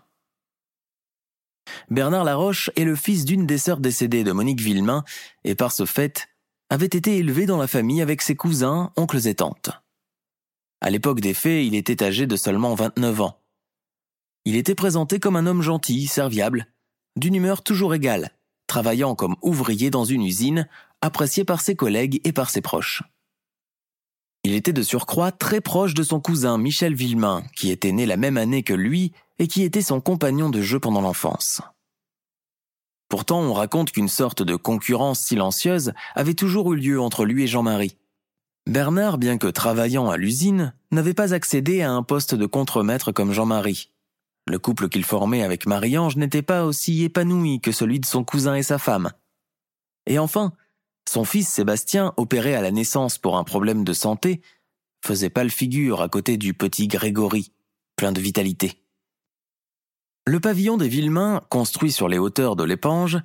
[1.89, 5.03] Bernard Laroche est le fils d'une des sœurs décédées de Monique Villemain
[5.43, 6.27] et par ce fait
[6.69, 9.71] avait été élevé dans la famille avec ses cousins, oncles et tantes.
[10.81, 13.39] À l'époque des faits, il était âgé de seulement 29 ans.
[14.45, 16.67] Il était présenté comme un homme gentil, serviable,
[17.15, 18.31] d'une humeur toujours égale,
[18.67, 20.67] travaillant comme ouvrier dans une usine,
[21.01, 23.03] apprécié par ses collègues et par ses proches.
[24.43, 28.17] Il était de surcroît très proche de son cousin Michel Villemain, qui était né la
[28.17, 31.61] même année que lui et qui était son compagnon de jeu pendant l'enfance.
[33.09, 37.47] Pourtant, on raconte qu'une sorte de concurrence silencieuse avait toujours eu lieu entre lui et
[37.47, 37.97] Jean-Marie.
[38.67, 43.31] Bernard, bien que travaillant à l'usine, n'avait pas accédé à un poste de contremaître comme
[43.31, 43.93] Jean-Marie.
[44.45, 48.55] Le couple qu'il formait avec Marie-Ange n'était pas aussi épanoui que celui de son cousin
[48.55, 49.13] et sa femme.
[50.05, 50.51] Et enfin,
[51.07, 54.41] son fils Sébastien, opéré à la naissance pour un problème de santé,
[55.01, 57.53] faisait pâle figure à côté du petit Grégory,
[57.95, 58.83] plein de vitalité.
[60.25, 63.19] Le pavillon des Villemains, construit sur les hauteurs de l'Épange,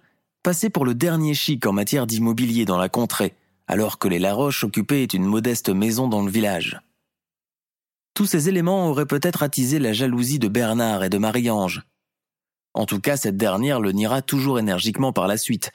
[0.44, 3.35] passait pour le dernier chic en matière d'immobilier dans la contrée,
[3.72, 6.78] alors que les Laroche occupaient une modeste maison dans le village.
[8.12, 11.80] Tous ces éléments auraient peut-être attisé la jalousie de Bernard et de Marie-Ange.
[12.74, 15.72] En tout cas, cette dernière le niera toujours énergiquement par la suite,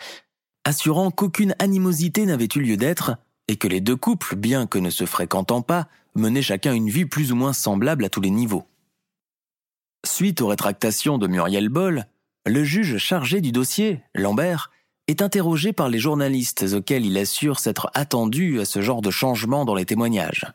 [0.64, 4.92] assurant qu'aucune animosité n'avait eu lieu d'être, et que les deux couples, bien que ne
[4.92, 8.68] se fréquentant pas, menaient chacun une vie plus ou moins semblable à tous les niveaux.
[10.06, 12.06] Suite aux rétractations de Muriel Boll,
[12.46, 14.70] le juge chargé du dossier, Lambert,
[15.08, 19.66] est interrogé par les journalistes auxquels il assure s'être attendu à ce genre de changement
[19.66, 20.46] dans les témoignages.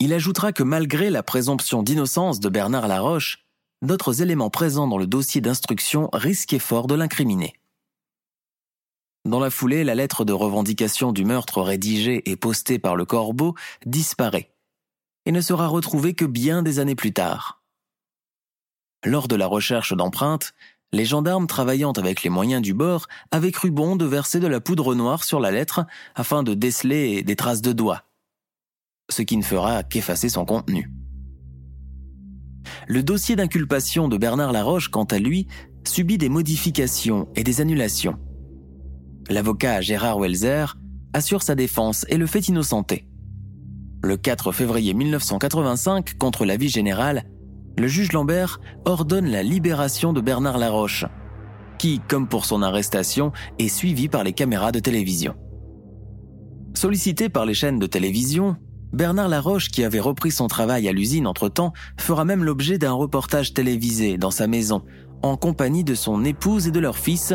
[0.00, 3.46] Il ajoutera que malgré la présomption d'innocence de Bernard Laroche,
[3.82, 7.54] d'autres éléments présents dans le dossier d'instruction risquaient fort de l'incriminer.
[9.24, 13.54] Dans la foulée, la lettre de revendication du meurtre rédigée et postée par le corbeau
[13.86, 14.50] disparaît
[15.24, 17.62] et ne sera retrouvée que bien des années plus tard.
[19.04, 20.54] Lors de la recherche d'empreintes,
[20.92, 24.60] les gendarmes travaillant avec les moyens du bord avaient cru bon de verser de la
[24.60, 28.02] poudre noire sur la lettre afin de déceler des traces de doigts,
[29.10, 30.90] ce qui ne fera qu'effacer son contenu.
[32.86, 35.46] Le dossier d'inculpation de Bernard Laroche, quant à lui,
[35.86, 38.18] subit des modifications et des annulations.
[39.30, 40.76] L'avocat Gérard Welzer
[41.14, 43.06] assure sa défense et le fait innocenter.
[44.02, 47.24] Le 4 février 1985, contre l'avis général,
[47.78, 51.06] le juge Lambert ordonne la libération de Bernard Laroche,
[51.78, 55.34] qui, comme pour son arrestation, est suivi par les caméras de télévision.
[56.74, 58.56] Sollicité par les chaînes de télévision,
[58.92, 63.54] Bernard Laroche, qui avait repris son travail à l'usine entre-temps, fera même l'objet d'un reportage
[63.54, 64.82] télévisé dans sa maison,
[65.22, 67.34] en compagnie de son épouse et de leur fils,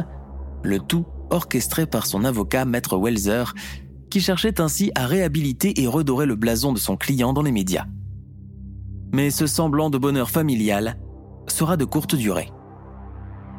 [0.63, 3.53] le tout orchestré par son avocat Maître Welzer,
[4.09, 7.85] qui cherchait ainsi à réhabiliter et redorer le blason de son client dans les médias.
[9.13, 10.97] Mais ce semblant de bonheur familial
[11.47, 12.49] sera de courte durée.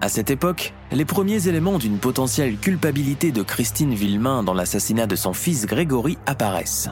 [0.00, 5.16] À cette époque, les premiers éléments d'une potentielle culpabilité de Christine Villemain dans l'assassinat de
[5.16, 6.90] son fils Grégory apparaissent.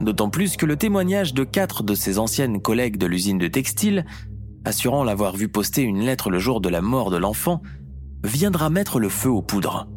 [0.00, 4.04] D'autant plus que le témoignage de quatre de ses anciennes collègues de l'usine de textile,
[4.64, 7.62] assurant l'avoir vu poster une lettre le jour de la mort de l'enfant,
[8.24, 9.88] viendra mettre le feu aux poudres.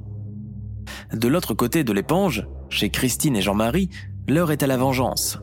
[1.11, 3.89] De l'autre côté de l'éponge, chez Christine et Jean-Marie,
[4.27, 5.39] l'heure est à la vengeance.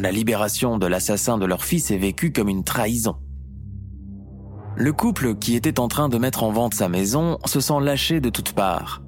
[0.00, 3.16] La libération de l'assassin de leur fils est vécue comme une trahison.
[4.74, 8.20] Le couple qui était en train de mettre en vente sa maison se sent lâché
[8.20, 9.02] de toutes parts.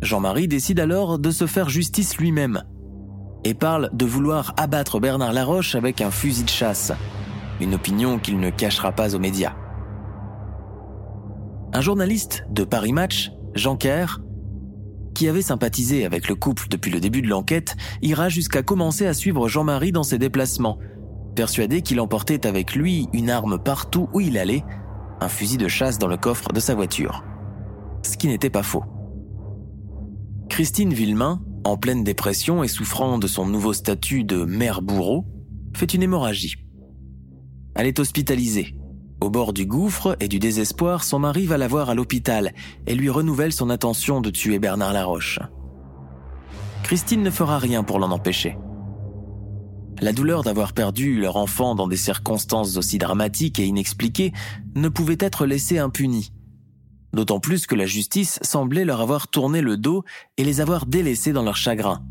[0.00, 2.62] Jean-Marie décide alors de se faire justice lui-même
[3.42, 6.92] et parle de vouloir abattre Bernard Laroche avec un fusil de chasse,
[7.60, 9.54] une opinion qu'il ne cachera pas aux médias.
[11.72, 14.20] Un journaliste de Paris Match, Jean Kerr,
[15.14, 19.14] qui avait sympathisé avec le couple depuis le début de l'enquête, ira jusqu'à commencer à
[19.14, 20.78] suivre Jean-Marie dans ses déplacements,
[21.34, 24.64] persuadé qu'il emportait avec lui une arme partout où il allait,
[25.20, 27.24] un fusil de chasse dans le coffre de sa voiture.
[28.02, 28.84] Ce qui n'était pas faux.
[30.48, 35.26] Christine Villemain, en pleine dépression et souffrant de son nouveau statut de mère bourreau,
[35.76, 36.54] fait une hémorragie.
[37.74, 38.77] Elle est hospitalisée
[39.20, 42.52] au bord du gouffre et du désespoir, son mari va la voir à l'hôpital
[42.86, 45.40] et lui renouvelle son intention de tuer Bernard Laroche.
[46.84, 48.56] Christine ne fera rien pour l'en empêcher.
[50.00, 54.32] La douleur d'avoir perdu leur enfant dans des circonstances aussi dramatiques et inexpliquées
[54.76, 56.32] ne pouvait être laissée impunie.
[57.12, 60.04] D'autant plus que la justice semblait leur avoir tourné le dos
[60.36, 62.04] et les avoir délaissés dans leur chagrin,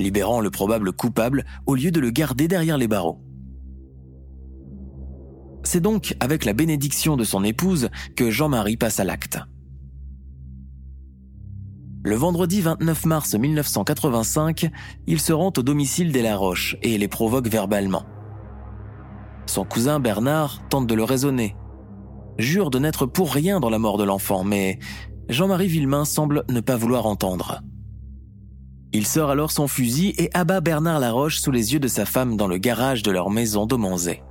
[0.00, 3.25] libérant le probable coupable au lieu de le garder derrière les barreaux.
[5.66, 9.40] C'est donc avec la bénédiction de son épouse que Jean-Marie passe à l'acte.
[12.04, 14.70] Le vendredi 29 mars 1985,
[15.08, 18.04] il se rend au domicile des Laroche et les provoque verbalement.
[19.46, 21.56] Son cousin Bernard tente de le raisonner,
[22.38, 24.78] jure de n'être pour rien dans la mort de l'enfant, mais
[25.28, 27.60] Jean-Marie Villemain semble ne pas vouloir entendre.
[28.92, 32.36] Il sort alors son fusil et abat Bernard Laroche sous les yeux de sa femme
[32.36, 34.22] dans le garage de leur maison d'Aumanzé.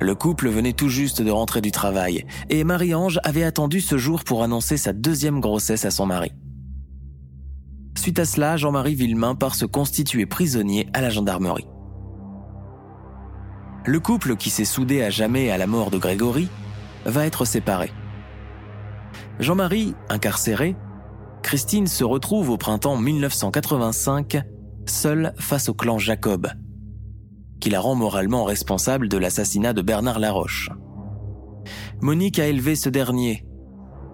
[0.00, 4.22] Le couple venait tout juste de rentrer du travail et Marie-Ange avait attendu ce jour
[4.22, 6.32] pour annoncer sa deuxième grossesse à son mari.
[7.96, 11.66] Suite à cela, Jean-Marie Villemain part se constituer prisonnier à la gendarmerie.
[13.84, 16.48] Le couple qui s'est soudé à jamais à la mort de Grégory
[17.04, 17.90] va être séparé.
[19.40, 20.76] Jean-Marie, incarcéré,
[21.42, 24.42] Christine se retrouve au printemps 1985
[24.86, 26.48] seule face au clan Jacob,
[27.60, 30.70] qui la rend moralement responsable de l'assassinat de Bernard Laroche.
[32.00, 33.44] Monique a élevé ce dernier,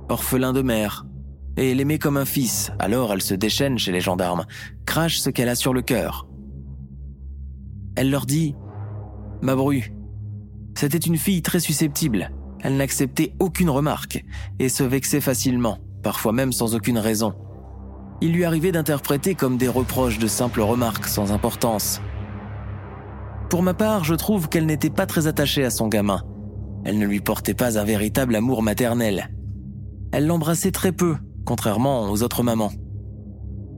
[0.09, 1.07] orphelin de mère,
[1.57, 4.47] et l'aimait comme un fils, alors elle se déchaîne chez les gendarmes,
[4.87, 6.27] crache ce qu'elle a sur le cœur.
[7.97, 8.55] Elle leur dit
[9.43, 9.93] Ma bru,
[10.75, 12.33] c'était une fille très susceptible.
[12.61, 14.25] Elle n'acceptait aucune remarque
[14.59, 17.35] et se vexait facilement, parfois même sans aucune raison.
[18.21, 22.01] Il lui arrivait d'interpréter comme des reproches de simples remarques sans importance,
[23.51, 26.23] pour ma part, je trouve qu'elle n'était pas très attachée à son gamin.
[26.85, 29.31] Elle ne lui portait pas un véritable amour maternel.
[30.13, 32.73] Elle l'embrassait très peu, contrairement aux autres mamans.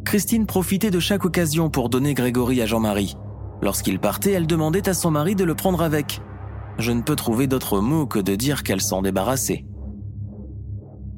[0.05, 3.17] Christine profitait de chaque occasion pour donner Grégory à Jean-Marie.
[3.63, 6.21] Lorsqu'il partait, elle demandait à son mari de le prendre avec.
[6.79, 9.65] Je ne peux trouver d'autre mot que de dire qu'elle s'en débarrassait.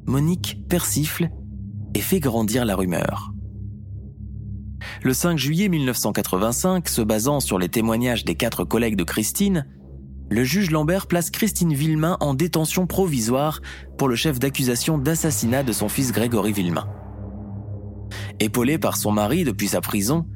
[0.05, 1.29] Monique persifle
[1.93, 3.31] et fait grandir la rumeur.
[5.03, 9.65] Le 5 juillet 1985, se basant sur les témoignages des quatre collègues de Christine,
[10.29, 13.61] le juge Lambert place Christine Villemain en détention provisoire
[13.97, 16.87] pour le chef d'accusation d'assassinat de son fils Grégory Villemain.
[18.39, 20.27] Épaulé par son mari depuis sa prison,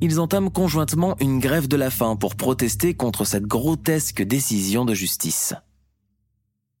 [0.00, 4.94] ils entament conjointement une grève de la faim pour protester contre cette grotesque décision de
[4.94, 5.54] justice.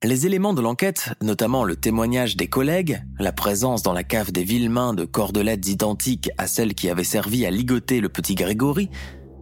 [0.04, 4.42] Les éléments de l'enquête, notamment le témoignage des collègues, la présence dans la cave des
[4.42, 8.90] Villemains de cordelettes identiques à celles qui avaient servi à ligoter le petit Grégory,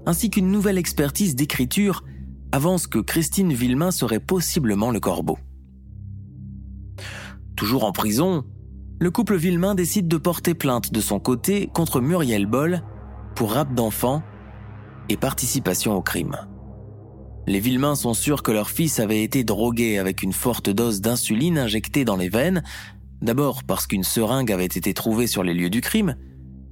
[0.05, 2.05] ainsi qu'une nouvelle expertise d'écriture,
[2.53, 5.39] avancent que Christine Villemain serait possiblement le corbeau.
[7.57, 8.45] Toujours en prison,
[8.99, 12.83] le couple Villemain décide de porter plainte de son côté contre Muriel Boll
[13.35, 14.23] pour rap d'enfant
[15.09, 16.37] et participation au crime.
[17.47, 21.59] Les Villemains sont sûrs que leur fils avait été drogué avec une forte dose d'insuline
[21.59, 22.63] injectée dans les veines,
[23.23, 26.17] d'abord parce qu'une seringue avait été trouvée sur les lieux du crime,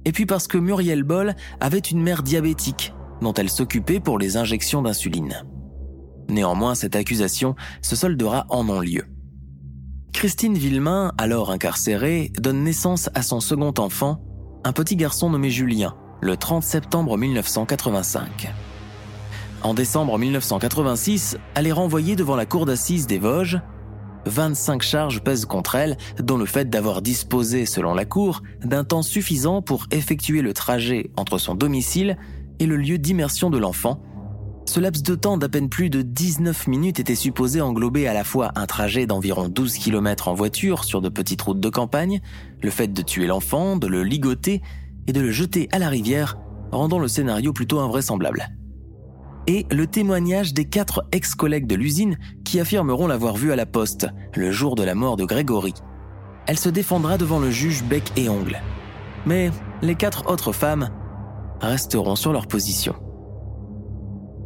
[0.05, 4.37] et puis parce que Muriel Boll avait une mère diabétique dont elle s'occupait pour les
[4.37, 5.43] injections d'insuline.
[6.29, 9.05] Néanmoins, cette accusation se soldera en non-lieu.
[10.13, 14.21] Christine Villemain, alors incarcérée, donne naissance à son second enfant,
[14.63, 18.53] un petit garçon nommé Julien, le 30 septembre 1985.
[19.61, 23.59] En décembre 1986, elle est renvoyée devant la cour d'assises des Vosges.
[24.25, 29.01] 25 charges pèsent contre elle, dont le fait d'avoir disposé, selon la cour, d'un temps
[29.01, 32.17] suffisant pour effectuer le trajet entre son domicile
[32.59, 34.01] et le lieu d'immersion de l'enfant.
[34.65, 38.23] Ce laps de temps d'à peine plus de 19 minutes était supposé englober à la
[38.23, 42.21] fois un trajet d'environ 12 km en voiture sur de petites routes de campagne,
[42.61, 44.61] le fait de tuer l'enfant, de le ligoter
[45.07, 46.37] et de le jeter à la rivière,
[46.71, 48.47] rendant le scénario plutôt invraisemblable
[49.49, 54.05] et le témoignage des quatre ex-collègues de l'usine qui affirmeront l'avoir vu à la poste
[54.35, 55.73] le jour de la mort de Grégory.
[56.45, 58.61] Elle se défendra devant le juge bec et ongle.
[59.25, 59.49] Mais
[59.81, 60.91] les quatre autres femmes
[61.61, 62.93] resteront sur leur position.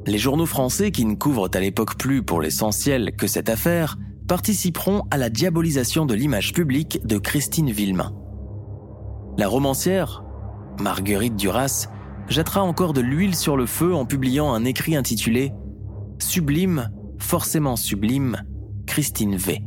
[0.08, 3.98] Les journaux français qui ne couvrent à l'époque plus pour l'essentiel que cette affaire
[4.30, 8.14] participeront à la diabolisation de l'image publique de Christine Villemain.
[9.38, 10.24] La romancière,
[10.80, 11.90] Marguerite Duras,
[12.28, 15.52] jettera encore de l'huile sur le feu en publiant un écrit intitulé
[16.20, 18.44] Sublime, forcément sublime,
[18.86, 19.62] Christine V.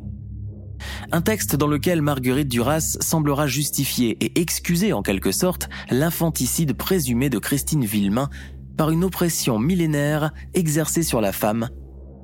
[1.13, 7.31] Un texte dans lequel Marguerite Duras semblera justifier et excuser en quelque sorte l'infanticide présumé
[7.31, 8.29] de Christine Villemain
[8.77, 11.69] par une oppression millénaire exercée sur la femme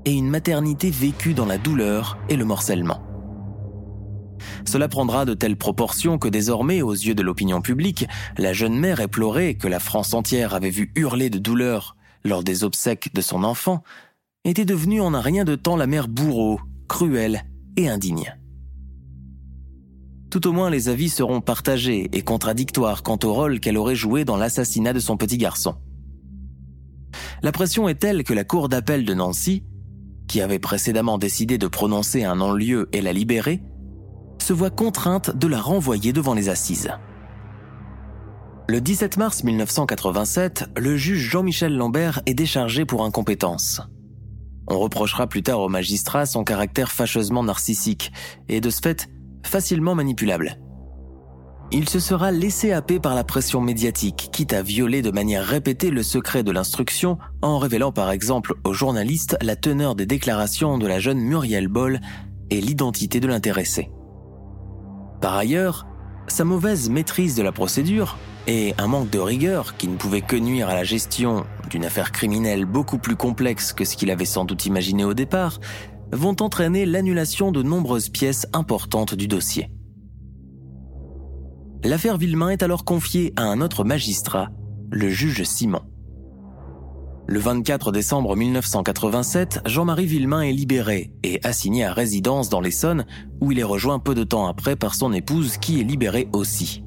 [0.05, 3.12] et une maternité vécue dans la douleur et le morcellement.
[4.67, 8.07] Cela prendra de telles proportions que désormais, aux yeux de l'opinion publique,
[8.39, 12.65] la jeune mère éplorée que la France entière avait vu hurler de douleur lors des
[12.65, 13.83] obsèques de son enfant,
[14.45, 17.45] était devenue en un rien de temps la mère bourreau, cruelle
[17.77, 18.37] et indigne.
[20.31, 24.25] Tout au moins les avis seront partagés et contradictoires quant au rôle qu'elle aurait joué
[24.25, 25.75] dans l'assassinat de son petit garçon.
[27.43, 29.65] La pression est telle que la Cour d'appel de Nancy,
[30.29, 33.61] qui avait précédemment décidé de prononcer un non-lieu et la libérer,
[34.39, 36.91] se voit contrainte de la renvoyer devant les assises.
[38.69, 43.83] Le 17 mars 1987, le juge Jean-Michel Lambert est déchargé pour incompétence.
[44.69, 48.13] On reprochera plus tard au magistrat son caractère fâcheusement narcissique
[48.49, 49.09] et de ce fait
[49.45, 50.59] facilement manipulable.
[51.75, 55.91] Il se sera laissé happer par la pression médiatique, quitte à violer de manière répétée
[55.91, 60.87] le secret de l'instruction en révélant par exemple aux journalistes la teneur des déclarations de
[60.87, 62.01] la jeune Muriel Boll
[62.51, 63.91] et l'identité de l'intéressé.
[65.23, 65.87] Par ailleurs,
[66.27, 68.19] sa mauvaise maîtrise de la procédure
[68.49, 72.11] et un manque de rigueur qui ne pouvait que nuire à la gestion d'une affaire
[72.11, 75.61] criminelle beaucoup plus complexe que ce qu'il avait sans doute imaginé au départ,
[76.11, 79.71] vont entraîner l'annulation de nombreuses pièces importantes du dossier.
[81.85, 84.49] L'affaire Villemain est alors confiée à un autre magistrat,
[84.91, 85.83] le juge Simon.
[87.29, 93.07] Le 24 décembre 1987, Jean-Marie Villemain est libéré et assigné à résidence dans l'Essonne,
[93.41, 96.83] où il est rejoint peu de temps après par son épouse qui est libérée aussi.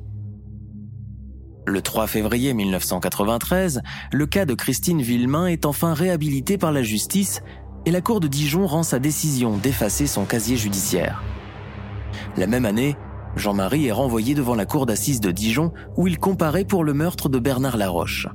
[1.65, 3.81] Le 3 février 1993,
[4.11, 7.41] le cas de Christine Villemain est enfin réhabilité par la justice
[7.86, 11.23] et la Cour de Dijon rend sa décision d'effacer son casier judiciaire.
[12.36, 12.97] La même année,
[13.38, 17.29] Jean-Marie est renvoyé devant la Cour d'assises de Dijon où il comparaît pour le meurtre
[17.29, 18.27] de Bernard Laroche.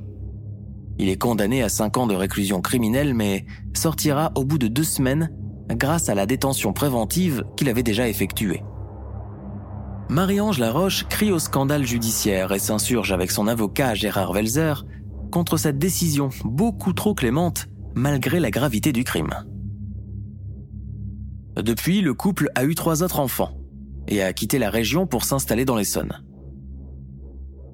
[1.01, 4.83] Il est condamné à 5 ans de réclusion criminelle mais sortira au bout de deux
[4.83, 5.31] semaines
[5.71, 8.61] grâce à la détention préventive qu'il avait déjà effectuée.
[10.09, 14.85] Marie-Ange Laroche crie au scandale judiciaire et s'insurge avec son avocat Gérard Welzer
[15.31, 19.33] contre cette décision beaucoup trop clémente malgré la gravité du crime.
[21.55, 23.57] Depuis, le couple a eu trois autres enfants
[24.07, 26.21] et a quitté la région pour s'installer dans l'Essonne.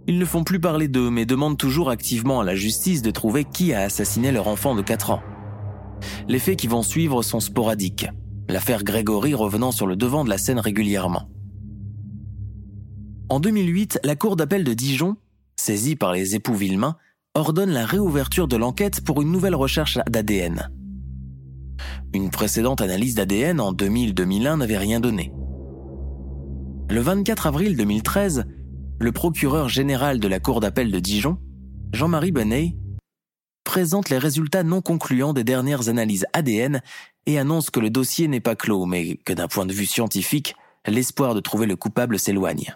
[0.10, 3.44] Ils ne font plus parler d'eux, mais demandent toujours activement à la justice de trouver
[3.44, 5.22] qui a assassiné leur enfant de 4 ans.
[6.30, 8.08] Les faits qui vont suivre sont sporadiques,
[8.48, 11.30] l'affaire Grégory revenant sur le devant de la scène régulièrement.
[13.28, 15.18] En 2008, la Cour d'appel de Dijon,
[15.58, 16.96] saisie par les époux Villemain,
[17.36, 20.70] ordonne la réouverture de l'enquête pour une nouvelle recherche d'ADN.
[22.14, 25.34] Une précédente analyse d'ADN en 2000-2001 n'avait rien donné.
[26.90, 28.46] Le 24 avril 2013,
[29.00, 31.38] le procureur général de la Cour d'appel de Dijon,
[31.94, 32.76] Jean-Marie Bonnet,
[33.64, 36.82] présente les résultats non concluants des dernières analyses ADN
[37.26, 40.56] et annonce que le dossier n'est pas clos, mais que d'un point de vue scientifique,
[40.86, 42.76] l'espoir de trouver le coupable s'éloigne.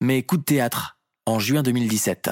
[0.00, 2.30] Mais coup de théâtre, en juin 2017.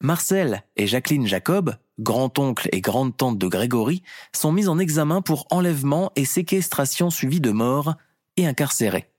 [0.00, 4.02] Marcel et Jacqueline Jacob, grand-oncle et grande-tante de Grégory,
[4.34, 7.94] sont mis en examen pour enlèvement et séquestration suivie de mort
[8.36, 9.10] et incarcérés.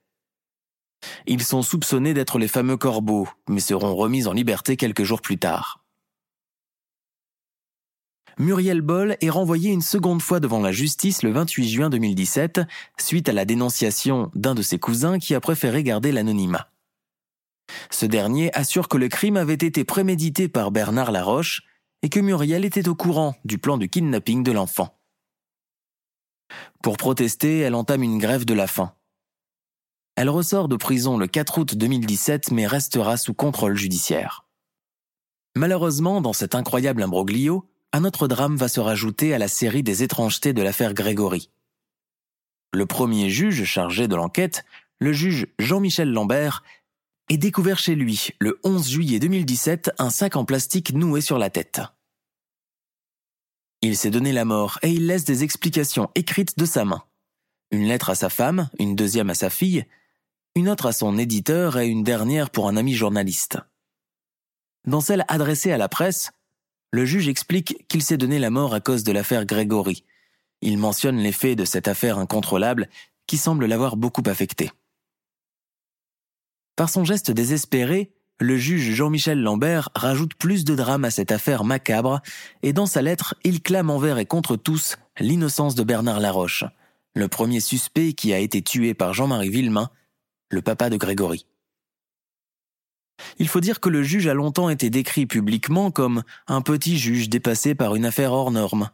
[1.26, 5.38] Ils sont soupçonnés d'être les fameux corbeaux, mais seront remis en liberté quelques jours plus
[5.38, 5.84] tard.
[8.38, 12.60] Muriel Boll est renvoyée une seconde fois devant la justice le 28 juin 2017,
[12.96, 16.70] suite à la dénonciation d'un de ses cousins qui a préféré garder l'anonymat.
[17.90, 21.62] Ce dernier assure que le crime avait été prémédité par Bernard Laroche
[22.02, 24.96] et que Muriel était au courant du plan de kidnapping de l'enfant.
[26.80, 28.92] Pour protester, elle entame une grève de la faim.
[30.20, 34.48] Elle ressort de prison le 4 août 2017 mais restera sous contrôle judiciaire.
[35.54, 40.02] Malheureusement, dans cet incroyable imbroglio, un autre drame va se rajouter à la série des
[40.02, 41.50] étrangetés de l'affaire Grégory.
[42.74, 44.64] Le premier juge chargé de l'enquête,
[44.98, 46.64] le juge Jean-Michel Lambert,
[47.28, 51.48] et découvert chez lui, le 11 juillet 2017, un sac en plastique noué sur la
[51.48, 51.80] tête.
[53.82, 57.04] Il s'est donné la mort et il laisse des explications écrites de sa main.
[57.70, 59.86] Une lettre à sa femme, une deuxième à sa fille,
[60.58, 63.58] une autre à son éditeur et une dernière pour un ami journaliste.
[64.84, 66.32] Dans celle adressée à la presse,
[66.90, 70.04] le juge explique qu'il s'est donné la mort à cause de l'affaire Grégory.
[70.60, 72.88] Il mentionne les faits de cette affaire incontrôlable
[73.28, 74.72] qui semble l'avoir beaucoup affecté.
[76.74, 81.62] Par son geste désespéré, le juge Jean-Michel Lambert rajoute plus de drame à cette affaire
[81.62, 82.20] macabre,
[82.62, 86.64] et dans sa lettre, il clame envers et contre tous l'innocence de Bernard Laroche,
[87.14, 89.90] le premier suspect qui a été tué par Jean-Marie Villemain,
[90.50, 91.46] le papa de Grégory.
[93.38, 97.28] Il faut dire que le juge a longtemps été décrit publiquement comme un petit juge
[97.28, 98.90] dépassé par une affaire hors norme.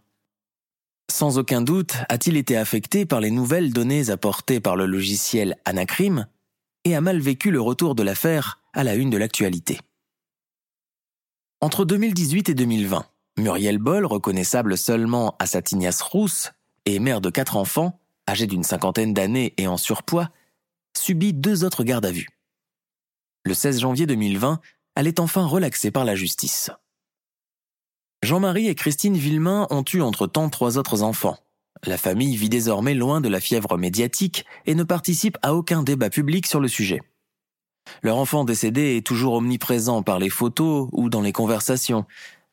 [1.10, 6.26] Sans aucun doute a-t-il été affecté par les nouvelles données apportées par le logiciel Anacrim,
[6.84, 9.80] et a mal vécu le retour de l'affaire à la une de l'actualité.
[11.60, 13.06] Entre 2018 et 2020,
[13.38, 16.52] Muriel Boll, reconnaissable seulement à sa tignasse rousse
[16.84, 17.98] et mère de quatre enfants,
[18.28, 20.30] âgée d'une cinquantaine d'années et en surpoids,
[20.96, 22.28] subit deux autres gardes à vue.
[23.44, 24.60] Le 16 janvier 2020,
[24.94, 26.70] elle est enfin relaxée par la justice.
[28.22, 31.38] Jean-Marie et Christine Villemain ont eu entre-temps trois autres enfants,
[31.86, 36.10] la famille vit désormais loin de la fièvre médiatique et ne participe à aucun débat
[36.10, 37.00] public sur le sujet.
[38.02, 42.06] Leur enfant décédé est toujours omniprésent par les photos ou dans les conversations,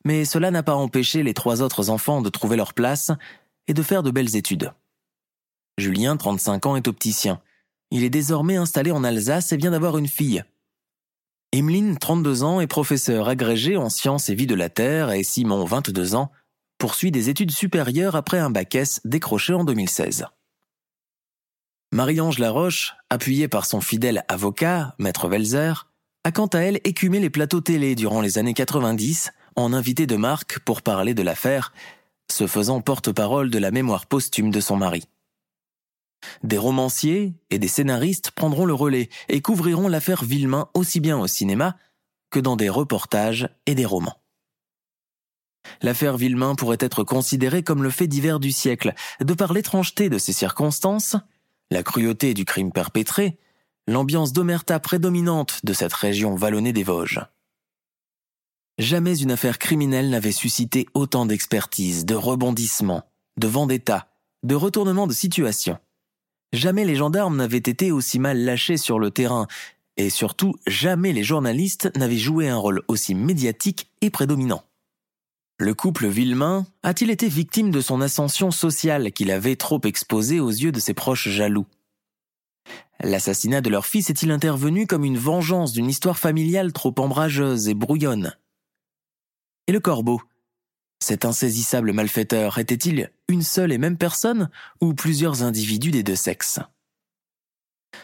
[0.04, 3.10] mais cela n'a pas empêché les trois autres enfants de trouver leur place
[3.68, 4.72] et de faire de belles études.
[5.78, 7.40] Julien, 35 ans, est opticien.
[7.94, 10.42] Il est désormais installé en Alsace et vient d'avoir une fille.
[11.52, 15.66] Emeline, 32 ans, est professeur agrégé en sciences et vie de la Terre et Simon,
[15.66, 16.32] 22 ans,
[16.78, 20.24] poursuit des études supérieures après un bac S décroché en 2016.
[21.92, 25.86] Marie-Ange Laroche, appuyée par son fidèle avocat, Maître Welzer,
[26.24, 30.16] a quant à elle écumé les plateaux télé durant les années 90 en invité de
[30.16, 31.74] marque pour parler de l'affaire,
[32.30, 35.04] se faisant porte-parole de la mémoire posthume de son mari.
[36.42, 41.26] Des romanciers et des scénaristes prendront le relais et couvriront l'affaire Villemain aussi bien au
[41.26, 41.76] cinéma
[42.30, 44.22] que dans des reportages et des romans.
[45.80, 50.18] L'affaire Villemain pourrait être considérée comme le fait divers du siècle, de par l'étrangeté de
[50.18, 51.16] ses circonstances,
[51.70, 53.38] la cruauté du crime perpétré,
[53.86, 57.20] l'ambiance d'omerta prédominante de cette région vallonnée des Vosges.
[58.78, 63.02] Jamais une affaire criminelle n'avait suscité autant d'expertise, de rebondissements,
[63.36, 64.08] de vendetta,
[64.42, 65.78] de retournements de situation.
[66.52, 69.46] Jamais les gendarmes n'avaient été aussi mal lâchés sur le terrain,
[69.96, 74.62] et surtout jamais les journalistes n'avaient joué un rôle aussi médiatique et prédominant.
[75.58, 80.50] Le couple Villemain a-t-il été victime de son ascension sociale qu'il avait trop exposé aux
[80.50, 81.66] yeux de ses proches jaloux?
[83.00, 87.74] L'assassinat de leur fils est-il intervenu comme une vengeance d'une histoire familiale trop ombrageuse et
[87.74, 88.36] brouillonne?
[89.66, 90.20] Et le corbeau?
[91.02, 94.48] Cet insaisissable malfaiteur était-il une seule et même personne
[94.80, 96.60] ou plusieurs individus des deux sexes?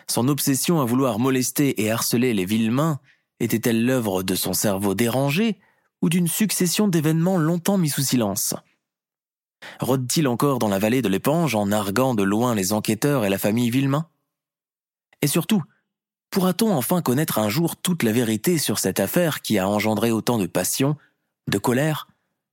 [0.09, 2.99] Son obsession à vouloir molester et harceler les Villemains
[3.39, 5.61] était-elle l'œuvre de son cerveau dérangé
[6.03, 8.55] ou d'une succession d'événements longtemps mis sous silence?
[9.79, 13.39] Rôde-t-il encore dans la vallée de l'Épange en narguant de loin les enquêteurs et la
[13.39, 14.09] famille Villemain
[15.23, 15.63] Et surtout,
[16.31, 20.37] pourra-t-on enfin connaître un jour toute la vérité sur cette affaire qui a engendré autant
[20.37, 20.97] de passion,
[21.47, 22.08] de colère,